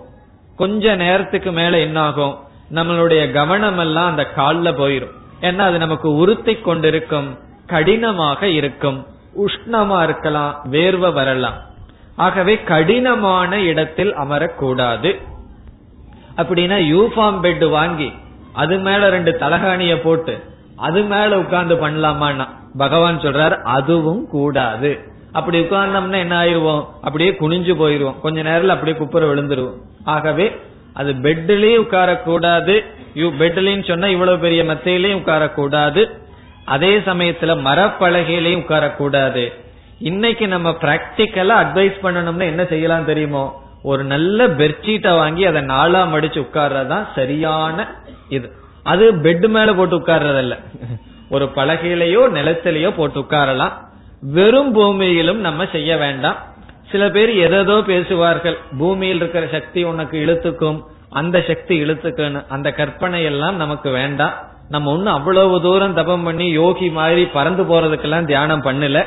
[0.56, 2.38] கொஞ்ச நேரத்துக்கு மேல என்ன ஆகும்
[2.74, 5.14] நம்மளுடைய கவனம் எல்லாம் அந்த கால்ல போயிரும்.
[5.40, 9.06] ஏன்னா அது நமக்கு உறுத்தி கொண்டிருக்கும் கடினமாக இருக்கும்.
[9.44, 11.54] உஷ்ணமா இருக்கலாம் வேர்வை வரலாம்.
[12.16, 15.10] ஆகவே கடினமான இடத்தில் அமரக்கூடாது.
[16.36, 18.12] அப்படின்னா யூஃபார்ம் பெட் வாங்கி
[18.52, 20.42] அது மேல ரெண்டு தலகாணிய போட்டு
[20.76, 22.46] அது மேல உட்கார்ந்து பண்ணலாமான்னா
[22.78, 25.13] பகவான் சொல்றாரு அதுவும் கூடாது.
[25.38, 26.82] அப்படி உட்கார்ந்தோம்னா என்ன ஆயிருவோம்?
[27.02, 28.20] அப்படியே குனிஞ்சு போயிருவோம்.
[28.20, 29.78] கொஞ்ச நேரம் அப்படியே குப்புற விழுந்துருவோம்.
[30.16, 30.46] ஆகவே
[31.00, 32.74] அது பெட்லயே உட்காரக்கூடாது.
[33.40, 36.02] பெட்லயும் சொன்னா இவ்வளவு பெரிய மெத்தையிலையும் உட்காரக்கூடாது.
[36.74, 39.44] அதே சமயத்துல மரப்பலகையிலையும் உட்காரக்கூடாது.
[40.10, 43.44] இன்னைக்கு நம்ம பிராக்டிக்கலா அட்வைஸ் பண்ணணும்னா என்ன செய்யலாம் தெரியுமோ?
[43.90, 47.86] ஒரு நல்ல பெட்ஷீட்டை வாங்கி அதை நாளா மடிச்சு உட்கார்றதுதான் சரியான
[48.28, 48.48] இது.
[48.92, 50.54] அது பெட் மேல போட்டு உட்கார்றதல்ல.
[51.30, 53.74] ஒரு பலகையிலையோ நிலத்திலேயோ போட்டு உட்காரலாம்.
[54.32, 56.36] வெறும் பூமியிலும் நம்ம செய்ய வேண்டாம்.
[56.90, 58.58] சில பேர் எதோ பேசுவார்கள்.
[58.78, 62.46] பூமியில் இருக்கிற சக்தி உனக்கு இழுத்துக்கும் அந்த சக்தி இழுத்துக்குன்னு.
[62.48, 64.32] அந்த கற்பனை எல்லாம் நமக்கு வேண்டாம்.
[64.68, 69.06] நம்ம ஒன்னும் அவ்வளவு தூரம் தபம் பண்ணி யோகி மாதிரி பறந்து போறதுக்கெல்லாம் தியானம் பண்ணல.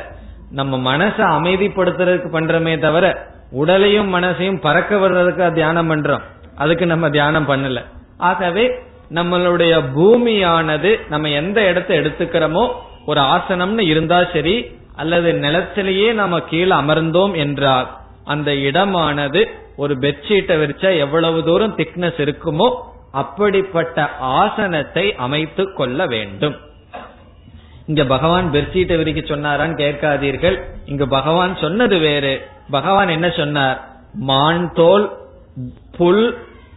[0.50, 6.20] நம்ம மனசை அமைதிப்படுத்துறதுக்கு பண்றமே தவிர உடலையும் மனசையும் பறக்க வர்றதுக்கு தியானம் பண்றோம்.
[6.56, 7.84] அதுக்கு நம்ம தியானம் பண்ணல.
[8.18, 8.70] ஆகவே
[9.14, 12.72] நம்மளுடைய பூமியானது நம்ம எந்த இடத்தை எடுத்துக்கிறோமோ
[13.06, 17.88] ஒரு ஆசனம்னு இருந்தா சரி அல்லது நிலத்திலேயே நாம கீழே அமர்ந்தோம் என்றால்
[18.24, 19.42] அந்த இடமானது
[19.76, 22.68] ஒரு பெட்ஷீட்டை விரிச்சா எவ்வளவு தூரம் திக்னஸ் இருக்குமோ
[23.12, 23.98] அப்படிப்பட்ட
[24.38, 26.56] ஆசனத்தை அமைத்து கொள்ள வேண்டும்.
[27.86, 30.56] இங்க பகவான் பெட்ஷீட்டை விரிக்க சொன்னாரான்னு கேட்காதீர்கள்.
[30.84, 32.34] இங்க பகவான் சொன்னது வேறு.
[32.70, 33.78] பகவான் என்ன சொன்னார்?
[34.30, 35.06] மான் தோல்
[35.96, 36.26] புல்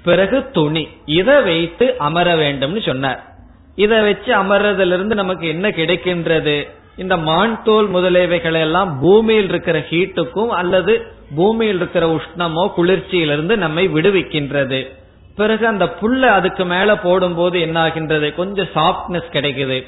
[0.03, 0.83] பிறகு துணி.
[1.05, 3.19] இதை வைத்து அமர வேண்டும்னு சொன்னார்.
[3.75, 6.55] இதை வச்சு அமர்றதுல இருந்து நமக்கு என்ன கிடைக்கின்றது?
[6.97, 14.87] இந்த மான் தோல் முதலியவைகள் எல்லாம் பூமியில் இருக்கிற ஹீட்டுக்கும் அல்லது பூமியில் இருக்கிற உஷ்ணமோ குளிர்ச்சியிலிருந்து நம்மை விடுவிக்கின்றது.
[15.35, 19.83] பிறகு அந்த புல்ல அதுக்கு மேல போடும்போது என்ன ஆகின்றது கொஞ்சம் சாஃப்ட்னஸ் கிடைக்குது.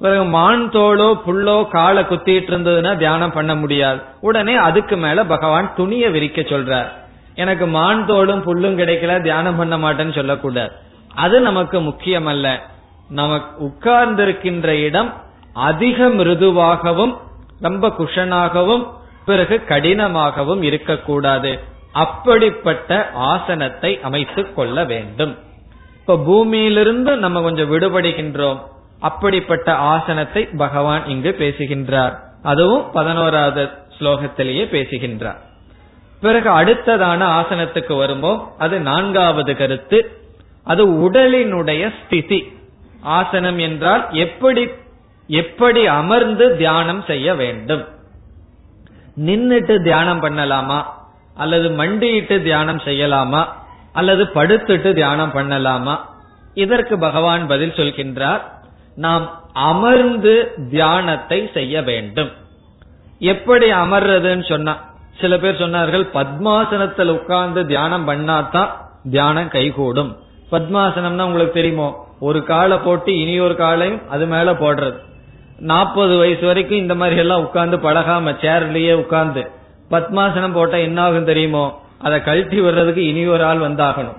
[0.00, 4.00] பிறகு மான் தோலோ புல்லோ காலை குத்திட்டு இருந்ததுன்னா தியானம் பண்ண முடியாது.
[4.20, 6.88] உடனே அதுக்கு மேல பகவான் துணியை விரிக்க சொல்றார்.
[7.34, 10.72] எனக்கு மான் தோலும் புல்லும் கிடைக்கல தியானம் பண்ண மாட்டேன்னு சொல்லக்கூடாது.
[11.14, 12.60] அது நமக்கு முக்கியம் அல்ல
[13.08, 17.18] நமக்கு உட்கார்ந்திருக்கின்ற இடம் அதிக மிருதுவாகவும்
[17.60, 18.90] ரொம்ப குஷனாகவும்
[19.26, 21.60] பிறகு கடினமாகவும் இருக்கக்கூடாது.
[21.92, 25.38] அப்படிப்பட்ட ஆசனத்தை அமைத்துக் கொள்ள வேண்டும்.
[26.00, 28.60] இப்ப பூமியிலிருந்து நம்ம கொஞ்சம் விடுபடுகின்றோம்.
[29.00, 32.20] அப்படிப்பட்ட ஆசனத்தை பகவான் இங்கு பேசுகின்றார்.
[32.42, 35.40] அதுவும் பதினோராவது ஸ்லோகத்திலேயே பேசுகின்றார்.
[36.20, 40.20] பிறகு அடுத்ததான ஆசனத்துக்கு வரும்போது அது நான்காவது கருத்து.
[40.64, 42.52] அது உடலினுடைய ஸ்திதி.
[43.00, 44.68] ஆசனம் என்றால் எப்படி
[45.30, 47.84] எப்படி அமர்ந்து தியானம் செய்ய வேண்டும்?
[49.16, 50.82] நின்னுட்டு தியானம் பண்ணலாமா?
[51.34, 53.42] அல்லது மண்டியிட்டு தியானம் செய்யலாமா?
[53.92, 55.94] அல்லது படுத்துட்டு தியானம் பண்ணலாமா?
[56.54, 58.40] இதற்கு பகவான் பதில் சொல்கின்றார்
[58.94, 62.30] நாம் அமர்ந்து தியானத்தை செய்ய வேண்டும்.
[63.18, 64.74] எப்படி அமர்றதுன்னு சொன்னா
[65.20, 68.70] சில பேர் சொன்னார்கள் பத்மாசனத்தில் உட்கார்ந்து தியானம் பண்ணாதான்
[69.10, 70.16] தியானம் கைகூடும்.
[70.50, 74.98] பத்மாசனம்னா உங்களுக்கு தெரியுமோ ஒரு காலை போட்டு இனி ஒரு காலையும் அது மேல போடுறது.
[75.60, 79.50] நாற்பது வயசு வரைக்கும் இந்த மாதிரி எல்லாம் உட்கார்ந்து பழகாம சேர்லயே உட்கார்ந்து
[79.90, 81.82] பத்மாசனம் போட்டா என்ன ஆகும் தெரியுமோ?
[81.98, 84.16] அதை கழட்டி வர்றதுக்கு இனி ஒரு ஆள் வந்தாகணும்.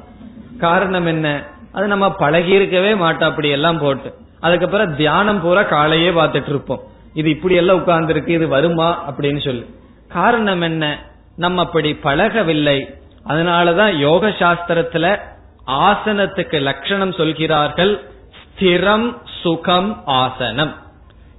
[0.60, 1.44] காரணம் என்ன?
[1.72, 4.14] அது நம்ம பழகி இருக்கவே மாட்டோம் அப்படி எல்லாம் போட்டு.
[4.40, 6.82] அதுக்கப்புறம் தியானம் பூரா காலையே பார்த்துட்டு இருப்போம்.
[7.14, 9.12] இது இப்படி எல்லாம் உட்கார்ந்து இருக்கு இது வருமா?
[9.12, 9.66] அப்படின்னு சொல்லி.
[10.08, 11.06] காரணம் என்ன?
[11.36, 12.94] நம்ம அப்படி பழகவில்லை.
[13.28, 15.20] அதனாலதான் யோக சாஸ்திரத்துல
[15.68, 18.02] ஆசனத்துக்கு லட்சணம் சொல்கிறார்கள்.
[18.42, 20.76] ஸ்திரம் சுகம் ஆசனம்.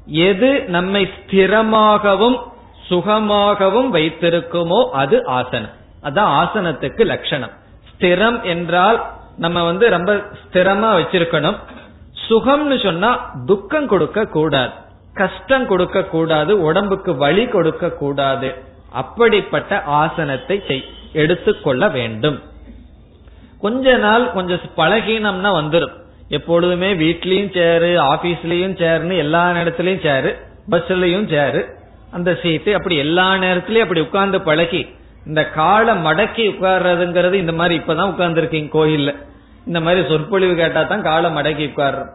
[0.06, 2.38] எது நம்மை ஸ்திரமாகவும்
[2.88, 5.70] சுகமாகவும் வைத்திருக்குமோ அது ஆசனம்.
[6.02, 7.50] அதான் ஆசனத்துக்கு லட்சணம்.
[7.90, 11.56] ஸ்திரம் என்றால் நம்ம வந்து ரொம்ப ஸ்திரமா வச்சிருக்கணும்.
[12.28, 14.70] சுகம்னு சொன்னா துக்கம் கொடுக்க கூடாது.
[15.14, 16.62] கஷ்டம் கொடுக்க கூடாது.
[16.62, 18.54] உடம்புக்கு வழி கொடுக்க கூடாது.
[18.92, 22.42] அப்படிப்பட்ட ஆசனத்தை எடுத்துக்கொள்ள வேண்டும்.
[23.60, 26.00] கொஞ்ச நாள் கொஞ்சம் பழகினம்னா வந்துடும்
[26.36, 30.30] எப்பொழுதுமே வீட்லயும் சேரு ஆபீஸ்லயும் சேர்னு எல்லா நேரத்திலயும் சேரு
[30.70, 31.60] பஸ்லயும் சேரு.
[32.16, 34.82] அந்த சீட்டு அப்படி எல்லா நேரத்திலயும் அப்படி உட்கார்ந்து பழகி
[35.26, 39.10] இந்த காலை மடக்கி உட்கார்றதுங்கிறது இந்த மாதிரி இப்பதான் உட்கார்ந்துருக்கீங்க கோயில்ல.
[39.66, 42.10] இந்த மாதிரி சொற்பொழிவு கேட்டா தான் காலை மடக்கி உட்கார்றோம்.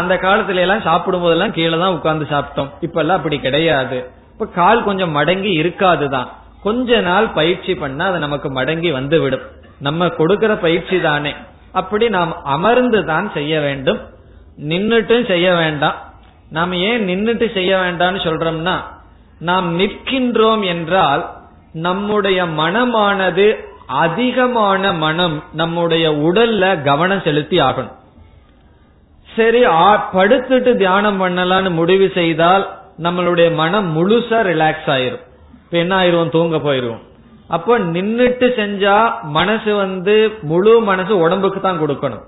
[0.00, 2.70] அந்த காலத்துல எல்லாம் சாப்பிடும் போதெல்லாம் கீழே தான் உட்கார்ந்து சாப்பிட்டோம்.
[2.80, 3.98] இப்ப எல்லாம் அப்படி கிடையாது.
[4.32, 6.28] இப்ப கால் கொஞ்சம் மடங்கி இருக்காதுதான்.
[6.66, 9.46] கொஞ்ச நாள் பயிற்சி பண்ணா அது நமக்கு மடங்கி வந்துவிடும்.
[9.80, 11.32] நம்ம கொடுக்கிற பயிற்சி தானே.
[11.72, 14.00] அப்படி நாம் அமர்ந்து தான் செய்ய வேண்டும்.
[14.68, 15.94] நின்றுட்டும் செய்ய வேண்டாம்.
[16.50, 18.76] நாம் ஏன் நின்றுட்டு செய்ய வேண்டாம்னு சொல்றோம்னா
[19.38, 21.30] நாம் நிற்கின்றோம் என்றால்
[21.72, 23.46] நம்முடைய மனமானது
[23.86, 27.96] அதிகமான மனம் நம்முடைய உடல்ல கவனம் செலுத்தி ஆகணும்.
[29.36, 32.64] சரி படுத்துட்டு தியானம் பண்ணலாம்னு முடிவு செய்தால்
[33.02, 35.24] நம்மளுடைய மனம் முழுசா ரிலாக்ஸ் ஆயிரும்.
[35.64, 36.30] இப்ப என்ன ஆயிரும்?
[36.30, 37.02] தூங்க போயிருவோம்.
[37.48, 42.22] அப்போ நின்னுட்டு செஞ்சா மனசு வந்து முழு மனசு உடம்புக்கு தான் கொடுக்கணும்.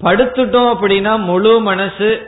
[0.00, 2.26] படுத்துட்டோம் அப்படின்னா முழு மனசு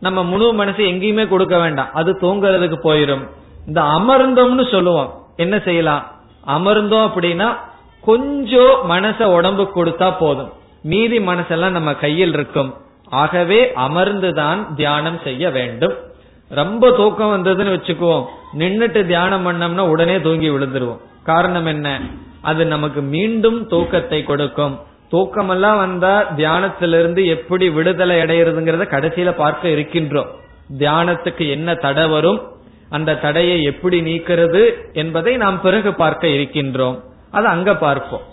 [0.00, 1.88] நம்ம முழு மனசு எங்கேயுமே கொடுக்க வேண்டாம்.
[1.92, 3.28] அது தூங்குறதுக்கு போயிரும்.
[3.66, 5.26] இந்த அமர்ந்தோம்னு சொல்லுவோம்.
[5.36, 6.12] என்ன செய்யலாம்?
[6.46, 7.56] அமர்ந்தோம் அப்படின்னா
[8.00, 10.52] கொஞ்சம் மனச உடம்பு கொடுத்தா போதும்.
[10.82, 12.74] மீதி மனசெல்லாம் நம்ம கையில் இருக்கும்.
[13.08, 15.92] ஆகவே அமர்ந்துதான் தியானம் செய்ய வேண்டும்.
[16.48, 18.24] ரொம்ப தூக்கம் வந்ததுன்னு வச்சுக்குவோம்.
[18.58, 20.98] நின்னுட்டு தியானம் பண்ணோம்னா உடனே தூங்கி விழுந்துருவோம்.
[21.30, 21.88] காரணம் என்ன?
[22.50, 24.74] அது நமக்கு மீண்டும் தூக்கத்தை கொடுக்கும்.
[25.12, 30.30] தூக்கமெல்லாம் வந்தா தியானத்திலிருந்து எப்படி விடுதலை அடையிறதுங்கிறத கடைசியில பார்க்க இருக்கின்றோம்.
[30.78, 32.40] தியானத்துக்கு என்ன தடை வரும்?
[32.96, 34.62] அந்த தடையை எப்படி நீக்கிறது
[34.92, 36.98] என்பதை நாம் பிறகு பார்க்க இருக்கின்றோம்.
[37.36, 38.26] அது அங்க பார்ப்போம்.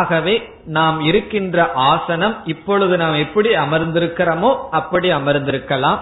[0.00, 0.34] ஆகவே
[0.76, 6.00] நாம் இருக்கின்ற ஆசனம் இப்பொழுது நாம் எப்படி அமர்ந்திருக்கிறோமோ அப்படி அமர்ந்திருக்கலாம்.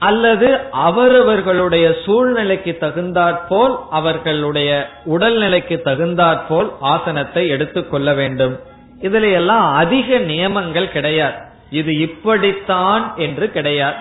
[0.00, 4.70] அல்லது அவரவர்களுடைய சூழ்நிலைக்கு தகுந்தாற்போல் அவர்களுடைய
[5.06, 8.54] உடல்நிலைக்கு தகுந்தாற்போல் ஆசனத்தை எடுத்துக்கொள்ள வேண்டும்.
[9.00, 11.34] இதுல எல்லாம் அதிக நியமங்கள் கிடையாது.
[11.70, 13.96] இது இப்படித்தான் என்று கிடையாது.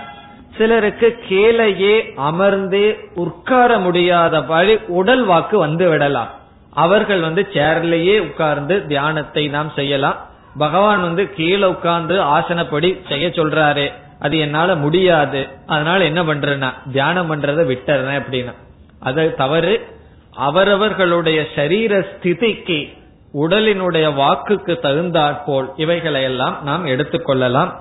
[0.58, 6.32] சிலருக்கு கீழேயே அமர்ந்து உட்கார முடியாதபடி உடல் வாக்கு வந்து விடலாம்.
[6.74, 10.18] அவர்கள் வந்து சேர்லேயே உட்கார்ந்து தியானத்தை நாம் செய்யலாம்.
[10.58, 13.88] பகவான் வந்து கீழே உட்கார்ந்து ஆசனப்படி செய்ய சொல்றாரு.
[14.20, 15.48] அது என்னால முடியாது.
[15.66, 18.54] அதனால என்ன பண்றேன்னா தியானம் பண்றதை விட்டுறேன் அப்படின்னா.
[19.00, 19.88] அது தவறு.
[20.34, 22.98] அவரவர்களுடைய சரீர ஸ்திதிக்கு
[23.34, 27.74] உடலினுடைய வாக்குக்கு தகுந்தாற்போல் இவைகளை எல்லாம் நாம் எடுத்துக்கொள்ளலாம்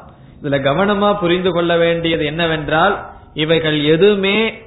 [0.43, 4.63] இதுல கவனமா புரிந்து கொள்ள வேண்டியது என்னவென்றால் இவைகள் எதுவுமே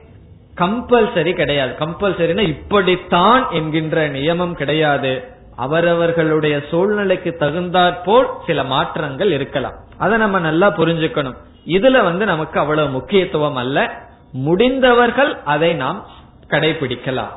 [0.58, 1.76] கம்பல்சரி கிடையாது.
[1.80, 5.24] கம்பல்சரினா இப்படித்தான் என்கின்ற நியமம் கிடையாது.
[5.56, 9.74] அவரவர்களுடைய சூழ்நிலைக்கு தகுந்தாற்போல் சில மாற்றங்கள் இருக்கலாம்.
[9.98, 11.36] அதை நம்ம நல்லா புரிஞ்சுக்கணும்.
[11.66, 14.02] இதுல வந்து நமக்கு அவ்வளவு முக்கியத்துவம் அல்ல.
[14.32, 16.06] முடிந்தவர்கள் அதை நாம்
[16.48, 17.30] கடைபிடிக்கலாம்.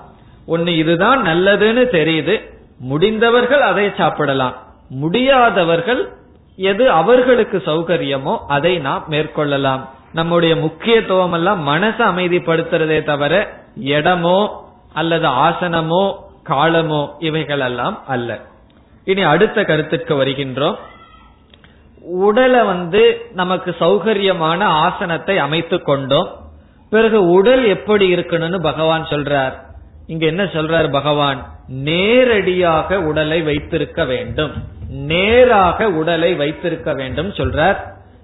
[0.47, 2.51] ஒன்னு இதுதான் நல்லதுன்னு தெரியுது.
[2.79, 4.55] முடிந்தவர்கள் அதை சாப்பிடலாம்.
[4.89, 6.13] முடியாதவர்கள்
[6.57, 9.89] எது அவர்களுக்கு சௌகரியமோ அதை நாம் மேற்கொள்ளலாம்.
[10.13, 18.41] நம்முடைய முக்கியத்துவம் எல்லாம் மனசை அமைதிப்படுத்துறதே தவிர இடமோ அல்லது ஆசனமோ காலமோ இவைகளெல்லாம் அல்ல.
[19.05, 20.77] இனி அடுத்த கருத்துக்கு வருகின்றோம்.
[22.05, 26.29] உடலை வந்து நமக்கு சௌகரியமான ஆசனத்தை அமைத்து கொண்டோம்.
[26.91, 29.53] பிறகு உடல் எப்படி இருக்கணும்னு பகவான் சொல்றார்.
[30.07, 31.53] இங்க என்ன சொல்றார் பகவான்?
[31.69, 34.53] நேரடியாக உடலை வைத்திருக்க வேண்டும்.
[34.89, 37.77] நேராக உடலை வைத்திருக்க வேண்டும் சொல்றார்.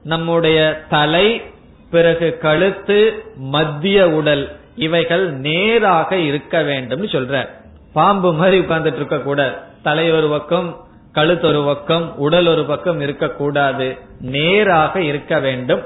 [0.02, 1.42] நம்முடைய தலை
[1.90, 7.48] பிறகு கழுத்து மத்திய உடல் இவைகள் நேராக இருக்க வேண்டும் சொல்றார்.
[7.92, 13.98] பாம்பு மாதிரி உட்கார்ந்துட்டு இருக்க கூட தலை ஒரு பக்கம் கழுத்து ஒரு பக்கம் உடல் ஒரு பக்கம் இருக்கக்கூடாது.
[14.20, 15.82] நேராக இருக்க வேண்டும்.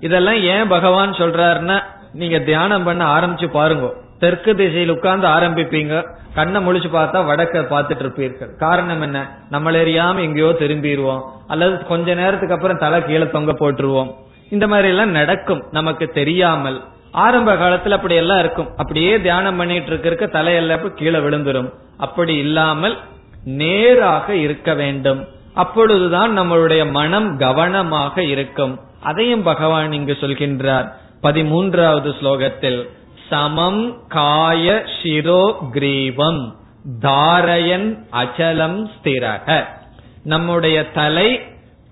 [0.00, 3.94] இதெல்லாம் ஏன் பகவான் சொல்றாருன்னா நீங்க தியானம் பண்ண ஆரம்பிச்சு பாருங்க.
[4.18, 6.06] தெற்கு திசையில் உட்கார்ந்து ஆரம்பிப்பீங்க.
[6.34, 8.56] கண்ணை முழிச்சு பார்த்தா வடக்க பார்த்துட்டு இருப்பீர்கள்.
[8.58, 9.38] காரணம் என்ன?
[9.50, 11.22] நம்மள எரியாம எங்கேயோ திரும்பிடுவோம்.
[11.46, 14.14] அல்லது கொஞ்ச நேரத்துக்கு அப்புறம் தலை கீழே தொங்க போட்டுருவோம்.
[14.50, 15.64] இந்த மாதிரி எல்லாம் நடக்கும்.
[15.70, 16.82] நமக்கு தெரியாமல்.
[17.10, 18.68] ஆரம்ப காலத்துல அப்படி எல்லாம் இருக்கும்.
[18.76, 21.72] அப்படியே தியானம் பண்ணிட்டு இருக்க தலையெல்லாம் கீழே விழுந்துரும்.
[21.96, 22.96] அப்படி இல்லாமல்
[23.44, 25.28] நேராக இருக்க வேண்டும்.
[25.54, 28.80] அப்பொழுதுதான் நம்மளுடைய மனம் கவனமாக இருக்கும்.
[29.00, 30.92] அதையும் பகவான் இங்கு சொல்கின்றார்.
[31.22, 32.88] பதிமூன்றாவது ஸ்லோகத்தில்
[33.28, 36.54] சமம் காய சிரோ கிரீவம்
[37.00, 39.64] தாரயன் அச்சலம் ஸ்திரக.
[40.24, 41.40] நம்முடைய தலை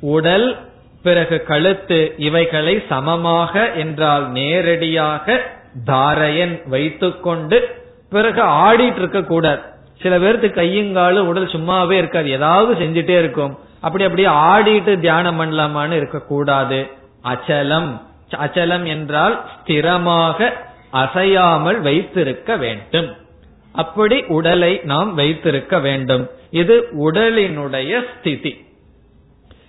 [0.01, 0.69] உடல்
[1.03, 5.41] பிறகு கழுத்து இவைகளை சமமாக என்றால் நேரடியாக
[5.87, 7.77] தாரையன் வைத்துக்கொண்டு
[8.11, 9.61] பிறகு ஆடிட்டு இருக்க கூடாது
[10.03, 12.31] சில பேருக்கு கையுங்காலும் உடல் சும்மாவே இருக்காது.
[12.31, 13.59] ஏதாவது செஞ்சுட்டே இருக்கும்.
[13.81, 16.91] அப்படி அப்படியே ஆடிட்டு தியானம் பண்ணலாமான்னு இருக்கக்கூடாது.
[17.25, 18.01] அச்சலம்.
[18.31, 20.51] அச்சலம் என்றால் ஸ்திரமாக
[20.91, 23.17] அசையாமல் வைத்திருக்க வேண்டும்.
[23.73, 26.31] அப்படி உடலை நாம் வைத்திருக்க வேண்டும்.
[26.51, 28.53] இது உடலினுடைய ஸ்திதி.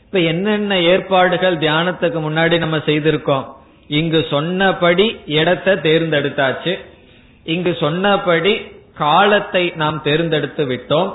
[0.05, 3.45] இப்ப என்னென்ன ஏற்பாடுகள் தியானத்துக்கு முன்னாடி நம்ம செய்திருக்கோம்?
[3.87, 6.73] இங்கு சொன்னபடி இடத்தை தேர்ந்தெடுத்தாச்சு.
[7.43, 8.53] இங்கு சொன்னபடி
[9.01, 11.11] காலத்தை நாம் தேர்ந்தெடுத்து விட்டோம்.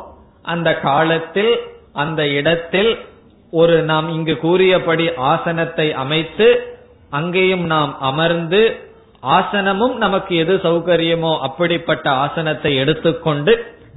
[0.54, 1.52] அந்த காலத்தில்
[2.02, 2.90] அந்த இடத்தில்
[3.52, 6.48] ஒரு நாம் இங்கு கூறியபடி ஆசனத்தை அமைத்து
[7.10, 8.62] அங்கேயும் நாம் அமர்ந்து
[9.36, 13.52] ஆசனமும் நமக்கு எது சௌகரியமோ அப்படிப்பட்ட ஆசனத்தை எடுத்துக்கொண்டு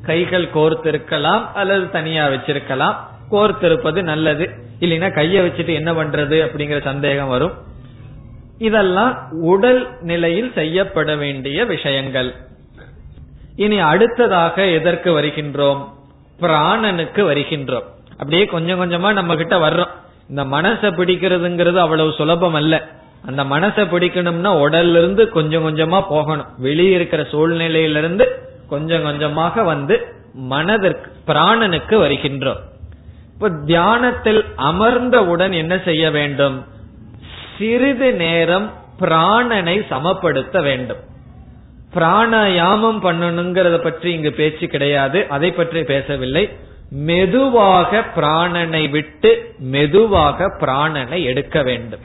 [0.08, 2.96] கைகள் கோர்த்திருக்கலாம் அல்லது தனியா வச்சிருக்கலாம்.
[3.32, 4.46] கோர்த்திருப்பது நல்லது.
[4.84, 7.56] இல்லைன்னா கையை வச்சுட்டு என்ன பண்றது அப்படிங்கிற சந்தேகம் வரும்.
[8.68, 9.14] இதெல்லாம்
[9.52, 12.30] உடல் நிலையில் செய்யப்பட வேண்டிய விஷயங்கள்.
[13.60, 15.90] இனி அடுத்ததாக எதற்கு வருகின்றோம்?
[16.40, 17.84] பிராணனுக்கு வருகின்றோம்.
[18.12, 19.90] அப்படியே கொஞ்சம் கொஞ்சமா நம்ம கிட்ட வர்றோம்.
[20.30, 22.88] இந்த மனசை பிடிக்கிறதுங்கிறது அவ்வளவு சுலபம் அல்ல.
[23.26, 26.46] அந்த மனசை பிடிக்கணும்னா உடல்ல இருந்து கொஞ்சம் கொஞ்சமா போகணும்.
[26.58, 28.26] வெளியே இருக்கிற சூழ்நிலையிலிருந்து
[28.70, 32.60] கொஞ்சம் கொஞ்சமாக வந்து மனதிற்கு பிராணனுக்கு வருகின்றோம்.
[33.34, 36.66] இப்ப தியானத்தில் அமர்ந்தவுடன் என்ன செய்ய வேண்டும்?
[37.58, 41.08] சிறிது நேரம் பிராணனை சமப்படுத்த வேண்டும்.
[41.94, 45.28] பிராணாயாமம் பண்ணணுங்கிறத பற்றி இங்கு பேச்சு கிடையாது.
[45.30, 46.50] அதை பற்றி பேசவில்லை.
[46.90, 52.04] மெதுவாக பிராணனை விட்டு மெதுவாக பிராணனை எடுக்க வேண்டும்.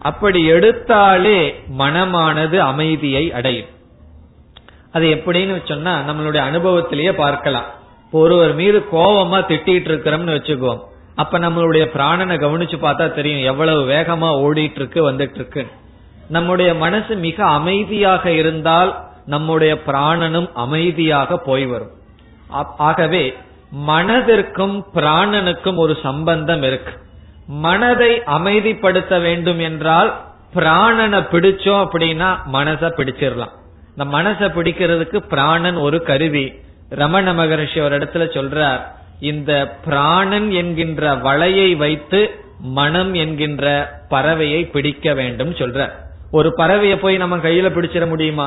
[0.00, 3.70] அப்படி எடுத்தாலே மனமானது அமைதியை அடையும்.
[4.92, 7.66] அது எப்படின்னு சொன்னா நம்மளுடைய அனுபவத்திலேயே பார்க்கலாம்.
[8.12, 10.80] ஒருவர் மீது கோபமா திட்டிட்டு இருக்கிறோம்னு வச்சுக்கோம்
[11.14, 15.66] அப்ப நம்மளுடைய பிராணனை கவனிச்சு பார்த்தா தெரியும் எவ்வளவு வேகமா ஓடிட்டு இருக்கு வந்துட்டு இருக்கு
[16.28, 18.90] நம்முடைய மனசு மிக அமைதியாக இருந்தால்
[19.26, 21.94] நம்முடைய பிராணனும் அமைதியாக போய் வரும்.
[22.88, 23.24] ஆகவே
[23.88, 26.92] மனதிற்கும் பிராணனுக்கும் ஒரு சம்பந்தம் இருக்கு.
[27.46, 30.10] மனதை அமைதிப்படுத்த வேண்டும் என்றால்
[30.54, 33.54] பிராணனை பிடிச்சோம் அப்படின்னா மனசை பிடிச்சிடலாம்.
[33.96, 36.52] இந்த மனசை பிடிக்கிறதுக்கு பிராணன் ஒரு கருவி.
[36.88, 38.80] ரமண மகரிஷி ஒரு இடத்துல சொல்றார்
[39.20, 39.52] இந்த
[39.84, 42.20] பிராணன் என்கின்ற வலையை வைத்து
[42.60, 43.64] மனம் என்கின்ற
[44.10, 45.90] பறவையை பிடிக்க வேண்டும் சொல்ற
[46.30, 48.46] ஒரு பறவையை போய் நம்ம கையில பிடிச்சிட முடியுமா?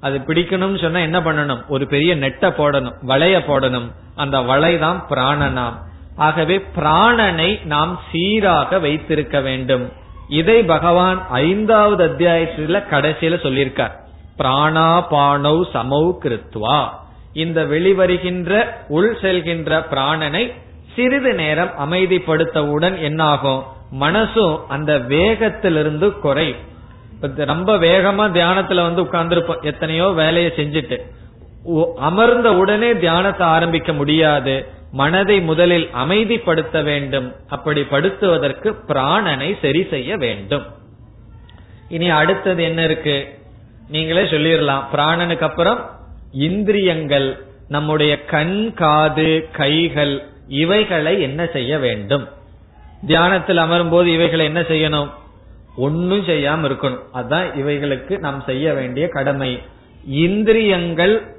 [0.00, 1.66] அது பிடிக்கணும்னு சொன்னா என்ன பண்ணணும்?
[1.68, 3.88] ஒரு பெரிய நெட்டை போடணும் வளைய போடணும்.
[4.16, 5.76] அந்த வளை தான் பிராணனாம்.
[6.16, 9.92] ஆகவே பிராணனை நாம் சீராக வைத்திருக்க வேண்டும்.
[10.28, 13.94] இதை பகவான் ஐந்தாவது அத்தியாயத்துல கடைசியில சொல்லியிருக்கார்.
[14.38, 16.88] பிராணா பானௌ சமௌ கிருத்வா.
[17.32, 20.54] இந்த வெளிவருகின்ற உள் செல்கின்ற பிராணனை
[20.96, 23.62] சிறிது நேரம் அமைதிப்படுத்தவுடன் என்னாகும்?
[24.00, 26.68] மனசும் அந்த வேகத்திலிருந்து குறையும்.
[27.20, 30.98] ரொம்ப வேகமா தியானத்துல வந்து உட்கார்ந்துருப்போம் எத்தனையோ வேலையை செஞ்சுட்டு.
[31.96, 34.66] அமர்ந்த உடனே தியானத்தை ஆரம்பிக்க முடியாது.
[34.92, 37.32] மனதை முதலில் அமைதிப்படுத்த வேண்டும்.
[37.48, 40.66] அப்படி படுத்துவதற்கு பிராணனை சரி செய்ய வேண்டும்.
[41.88, 43.38] இனி அடுத்தது என்ன இருக்கு?
[43.88, 44.84] நீங்களே சொல்லிடலாம்.
[44.92, 45.90] பிராணனுக்கு அப்புறம்
[46.32, 52.28] இந்திரியங்கள் நம்முடைய கண் காது கைகள் இவைகளை என்ன செய்ய வேண்டும்?
[53.06, 55.10] தியானத்தில் அமரும் போது இவைகளை என்ன செய்யணும்?
[55.76, 57.02] ஒன்னும் செய்யாம இருக்கணும்.
[57.12, 59.62] அதுதான் இவைகளுக்கு நாம் செய்ய வேண்டிய கடமை.
[60.04, 61.34] இந்திரியங்கள்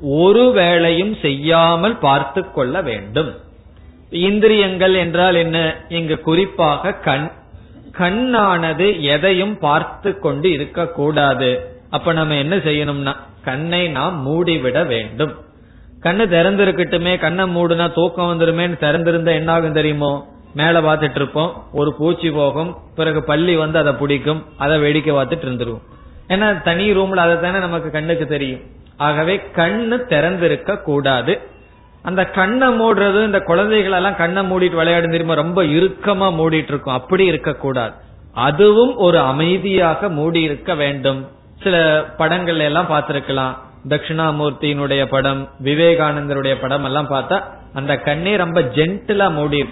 [0.00, 3.34] ஒரு வேளையும் செய்யாமல் பார்த்து கொள்ள வேண்டும்.
[4.10, 5.76] இந்திரியங்கள் என்றால் என்ன?
[5.88, 7.30] இங்கு குறிப்பாக கண்.
[7.98, 15.34] கண்ணானது எதையும் பார்த்து கொண்டு இருக்கக்கூடாது அப்ப நம்ம என்ன செய்யணும்னா கண்ணை நாம் மூடிவிட வேண்டும்.
[16.02, 20.26] கண்ணு திறந்திருக்கட்டுமே கண்ணை மூடுனா தூக்கம் வந்துருமேன்னு திறந்திருந்தா என்ன ஆகும் தெரியுமோ?
[20.54, 25.84] மேல பார்த்துட்டு இருப்போம் ஒரு பூச்சி போகும் பிறகு பள்ளி வந்து அதை பிடிக்கும் அதை வேடிக்கை பார்த்துட்டு இருந்துருவோம்.
[26.28, 28.60] ஏன்னா தனி ரூம்ல அதை தானே நமக்கு கண்ணுக்கு தெரியும்.
[28.96, 31.40] ஆகவே கண்ணு திறந்திருக்க கூடாது.
[32.02, 35.34] அந்த கண்ணை மூடுறது இந்த குழந்தைகள் எல்லாம் கண்ணை மூடிட்டு விளையாடும் தெரியுமா?
[35.34, 37.94] ரொம்ப இறுக்கமா மூடிட்டு இருக்கும் அப்படி இருக்க கூடாது
[38.32, 41.28] அதுவும் ஒரு அமைதியாக மூடி இருக்க வேண்டும்.
[41.62, 43.54] சில படங்கள்ல எல்லாம் பார்த்திருக்கலாம்.
[43.88, 47.42] தட்சிணாமூர்த்தியினுடைய படம் விவேகானந்தருடைய படம் எல்லாம் பார்த்தா
[47.74, 49.68] அந்த கண்ணே ரொம்ப ஜென்டிலா மூடி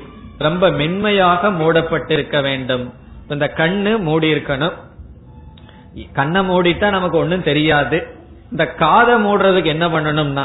[0.47, 2.85] ரொம்ப மென்மையாக மூடப்பட்டிருக்க வேண்டும்.
[3.33, 4.77] இந்த கண்ணு மூடி இருக்கணும்
[6.19, 7.99] கண்ணை மூடிட்டா நமக்கு ஒண்ணும் தெரியாது.
[8.53, 10.45] இந்த காதை மூடுறதுக்கு என்ன பண்ணணும்னா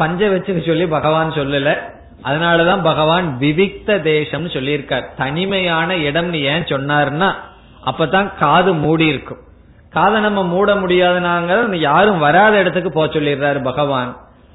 [0.00, 1.70] பஞ்ச வச்சுன்னு சொல்லி பகவான் சொல்லல.
[2.28, 5.06] அதனாலதான் பகவான் விவிக்த தேசம் சொல்லியிருக்கார்.
[5.22, 7.30] தனிமையான இடம் ஏன் சொன்னார்னா
[7.90, 9.40] அப்பதான் காது மூடி இருக்கும்
[9.96, 14.12] காதை நம்ம மூட முடியாதுனாங்க யாரும் வராத இடத்துக்கு போக சொல்லிடுறாரு பகவான்.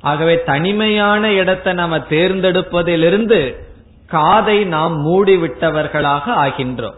[0.09, 3.39] ஆகவே தனிமையான இடத்தை நாம தேர்ந்தெடுப்பதிலிருந்து
[4.07, 6.97] காதை நாம் மூடி விட்டவர்களாக ஆகின்றோம்.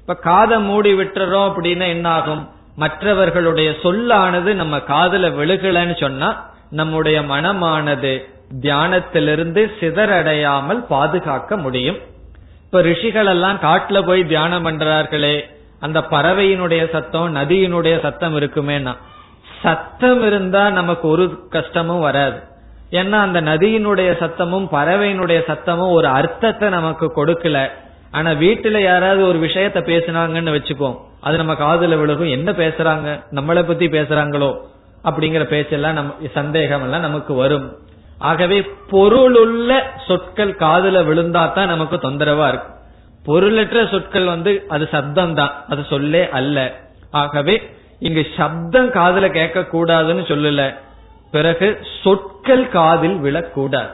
[0.00, 8.24] இப்ப காதை மூடி விட்டுறோம் அப்படின்னா என்ன ஆகும் மற்றவர்களுடைய சொல்லானது நம்ம காதல விழுகலன்னு சொன்னா நம்முடைய மனமானது
[8.60, 11.96] தியானத்திலிருந்து சிதறடையாமல் பாதுகாக்க முடியும்.
[12.64, 15.36] இப்ப ரிஷிகள் எல்லாம் காட்டுல போய் தியானம் பண்றார்களே
[15.80, 18.96] அந்த பறவையினுடைய சத்தம் நதியினுடைய சத்தம் இருக்குமேனா?
[19.62, 22.42] சத்தம் இருந்தா நமக்கு ஒரு கஷ்டமும் வராது.
[22.90, 27.68] ஏன்னா அந்த நதியினுடைய சத்தமும் பறவையினுடைய சத்தமும் ஒரு அர்த்தத்தை நமக்கு கொடுக்கல.
[28.10, 33.20] ஆனா வீட்டுல யாராவது ஒரு விஷயத்த பேசினாங்கன்னு வச்சுக்கோம் அது நம்ம காதுல விழுகும் என்ன பேசுறாங்க?
[33.30, 34.56] நம்மளை பத்தி பேசுறாங்களோ?
[35.04, 37.72] அப்படிங்கிற பேச்செல்லாம் நம்ம சந்தேகம் எல்லாம் நமக்கு வரும்.
[38.18, 42.74] ஆகவே பொருளுள்ள சொற்கள் காதுல விழுந்தா தான் நமக்கு தொந்தரவா இருக்கும்.
[43.24, 46.72] பொருளற்ற சொற்கள் வந்து அது சப்தம் தான் அது சொல்லே அல்ல.
[47.10, 50.74] ஆகவே இங்கு சப்தம் காதுல கேட்க கூடாதுன்னு சொல்லல.
[51.30, 53.92] பிறகு சொற்கள் காதில் விழக்கூடாது.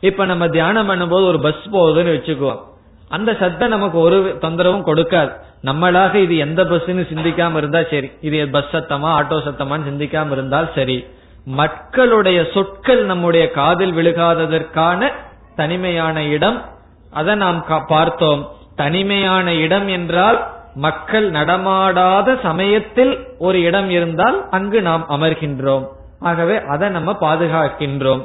[0.00, 2.62] இப்ப நம்ம தியானம் பண்ணும்போது ஒரு பஸ் போகுதுன்னு வச்சுக்குவோம்
[3.08, 5.32] அந்த சத்தம் நமக்கு ஒரு தொந்தரவும் கொடுக்காது.
[5.64, 8.10] நம்மளாக இது எந்த பஸ்ன்னு சிந்திக்காம இருந்தா சரி.
[8.20, 11.06] இது பஸ் சத்தமா ஆட்டோ சத்தமான்னு சிந்திக்காம இருந்தால் சரி.
[11.44, 15.10] மக்களுடைய சொற்கள் நம்முடைய காதில் விழுகாததற்கான
[15.56, 16.64] தனிமையான இடம்
[17.10, 18.50] அதை நாம் பார்த்தோம்.
[18.76, 25.86] தனிமையான இடம் என்றால் மக்கள் நடமாடாத சமயத்தில் ஒரு இடம் இருந்தால் அங்கு நாம் அமர்கின்றோம்.
[26.28, 28.24] ஆகவே அதை நம்ம பாதுகாக்கின்றோம்.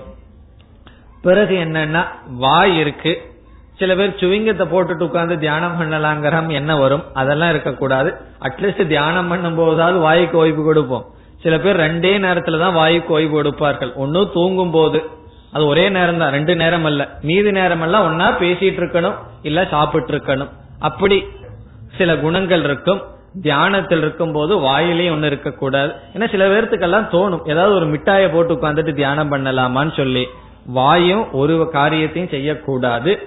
[1.26, 2.02] பிறகு என்னன்னா
[2.46, 3.14] வாய் இருக்கு.
[3.80, 7.04] சில பேர் சுவிங்கத்தை போட்டுட்டு உட்கார்ந்து தியானம் பண்ணலாங்கிற என்ன வரும்.
[7.22, 8.10] அதெல்லாம் இருக்கக்கூடாது.
[8.48, 11.06] அட்லீஸ்ட் தியானம் பண்ணும் போதாவது வாய்க்கு ஓய்வு கொடுப்போம்.
[11.44, 13.92] சில பேர் ரெண்டே நேரத்துல தான் வாய்க்கு ஓய்வு கொடுப்பார்கள்.
[14.04, 15.00] ஒன்னும் தூங்கும் போது
[15.56, 20.12] அது ஒரே நேரம் தான் ரெண்டு நேரம் அல்ல மீதி நேரம் எல்லாம் ஒன்னா பேசிட்டு இருக்கணும் இல்ல சாப்பிட்டு
[20.16, 20.52] இருக்கணும்.
[20.80, 21.18] அப்படி
[21.98, 23.02] சில குணங்கள் இருக்கும்.
[23.42, 25.94] தியானத்தில் இருக்கும் போது வாயிலையும் ஒண்ணு இருக்கக்கூடாது.
[26.14, 27.50] ஏன்னா சில பேர்த்துக்கெல்லாம் தோணும்.
[27.50, 30.28] ஏதாவது ஒரு மிட்டாயை போட்டு உட்காந்துட்டு தியானம் பண்ணலாமான்னு சொல்லி.
[30.66, 33.20] வாயும் ஒரு காரியத்தையும் செய்யக்கூடாது.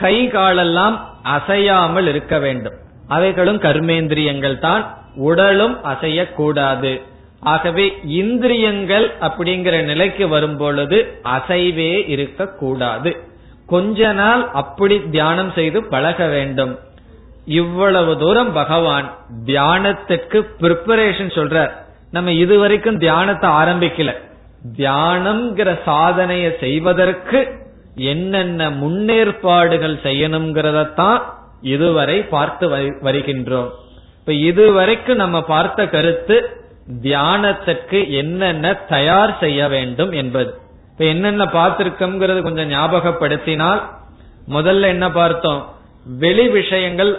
[0.00, 2.72] கை காலெல்லாம் அசையாமல் இருக்க வேண்டும்.
[3.08, 4.96] அவைகளும் கர்மேந்திரியங்கள் தான்.
[5.16, 7.02] உடலும் அசையக்கூடாது.
[7.40, 13.16] ஆகவே இந்திரியங்கள் அப்படிங்கிற நிலைக்கு வரும் பொழுது அசைவே இருக்கக்கூடாது.
[13.66, 16.78] கொஞ்ச நாள் அப்படி தியானம் செய்து பழக வேண்டும்.
[17.46, 21.70] இவ்வளவு தூரம் பகவான் தியானத்துக்கு பிரிப்பரேஷன் சொல்றார்.
[22.10, 24.12] நம்ம இதுவரைக்கும் தியானத்தை ஆரம்பிக்கல.
[24.76, 31.22] தியானம்ங்கிற சாதனையை செய்வதற்கு என்னென்ன முன்னேற்பாடுகள் செய்யணுங்கிறதத்தான்
[31.60, 32.68] இதுவரை பார்த்து
[33.02, 33.70] வருகின்றோம்.
[34.20, 36.60] இப்ப இதுவரைக்கும் நம்ம பார்த்த கருத்து
[37.02, 40.58] தியானத்துக்கு என்னென்ன தயார் செய்ய வேண்டும் என்பது.
[40.92, 43.80] இப்ப என்னென்ன பார்த்திருக்கோங்கிறது கொஞ்சம் ஞாபகப்படுத்தினால்
[44.48, 45.74] முதல்ல என்ன பார்த்தோம்?
[46.06, 47.18] வெளி விஷயங்கள்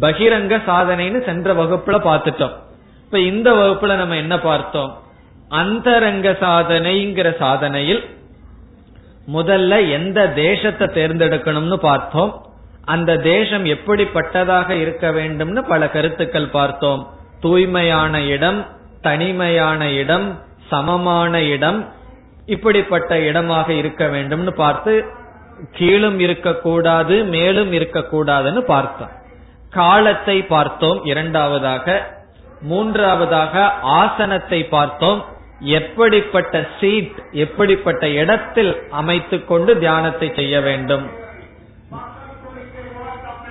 [0.00, 2.52] பகிரங்க சாதனைன்னு சென்ற வகுப்புல பார்த்துட்டோம்.
[3.04, 4.98] இப்ப இந்த வகுப்புல நம்ம என்ன பார்த்தோம்?
[5.48, 8.02] அந்தரங்க சாதனைங்கிற சாதனையில்
[9.32, 12.46] முதல்ல எந்த தேசத்தை தேர்ந்தெடுக்கணும்னு பார்த்தோம்.
[12.84, 17.08] அந்த தேசம் எப்படிப்பட்டதாக இருக்க வேண்டும்னு பல கருத்துக்கள் பார்த்தோம்.
[17.40, 18.66] தூய்மையான இடம்
[19.00, 21.92] தனிமையான இடம் சமமான இடம்
[22.46, 25.04] இப்படிப்பட்ட இடமாக இருக்க வேண்டும்னு பார்த்து
[25.72, 29.10] கீழும் இருக்கக்கூடாது மேலும் இருக்கக்கூடாதுன்னு பார்த்தோம்.
[29.70, 32.16] காலத்தை பார்த்தோம் இரண்டாவதாக.
[32.60, 35.24] மூன்றாவதாக ஆசனத்தை பார்த்தோம்.
[35.60, 41.10] எப்படிப்பட்ட சீட் எப்படிப்பட்ட இடத்தில் அமைத்துக் கொண்டு தியானத்தை செய்ய வேண்டும்.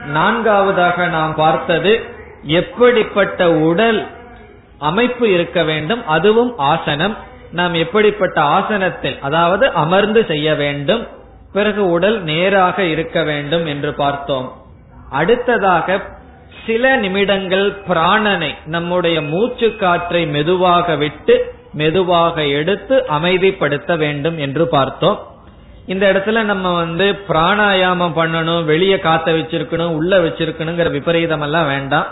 [0.05, 2.03] நான்காவதாக நாம் பார்த்தது
[2.43, 4.07] எப்படிப்பட்ட உடல்
[4.77, 7.17] அமைப்பு இருக்க வேண்டும் அதுவும் ஆசனம்.
[7.51, 11.07] நாம் எப்படிப்பட்ட ஆசனத்தில் அதாவது அமர்ந்து செய்ய வேண்டும்.
[11.53, 14.53] பிறகு உடல் நேராக இருக்க வேண்டும் என்று பார்த்தோம்.
[15.09, 16.01] அடுத்ததாக
[16.65, 25.27] சில நிமிடங்கள் பிராணனை நம்முடைய மூச்சு காற்றை மெதுவாக விட்டு மெதுவாக எடுத்து அமைதிப்படுத்த வேண்டும் என்று பார்த்தோம்.
[25.85, 32.07] இந்த இடத்துல நம்ம வந்து பிராணாயாமம் பண்ணணும் வெளியே காத்த வச்சிருக்கணும் உள்ள வச்சிருக்கணுங்கிற விபரீதம் எல்லாம் வேண்டாம்.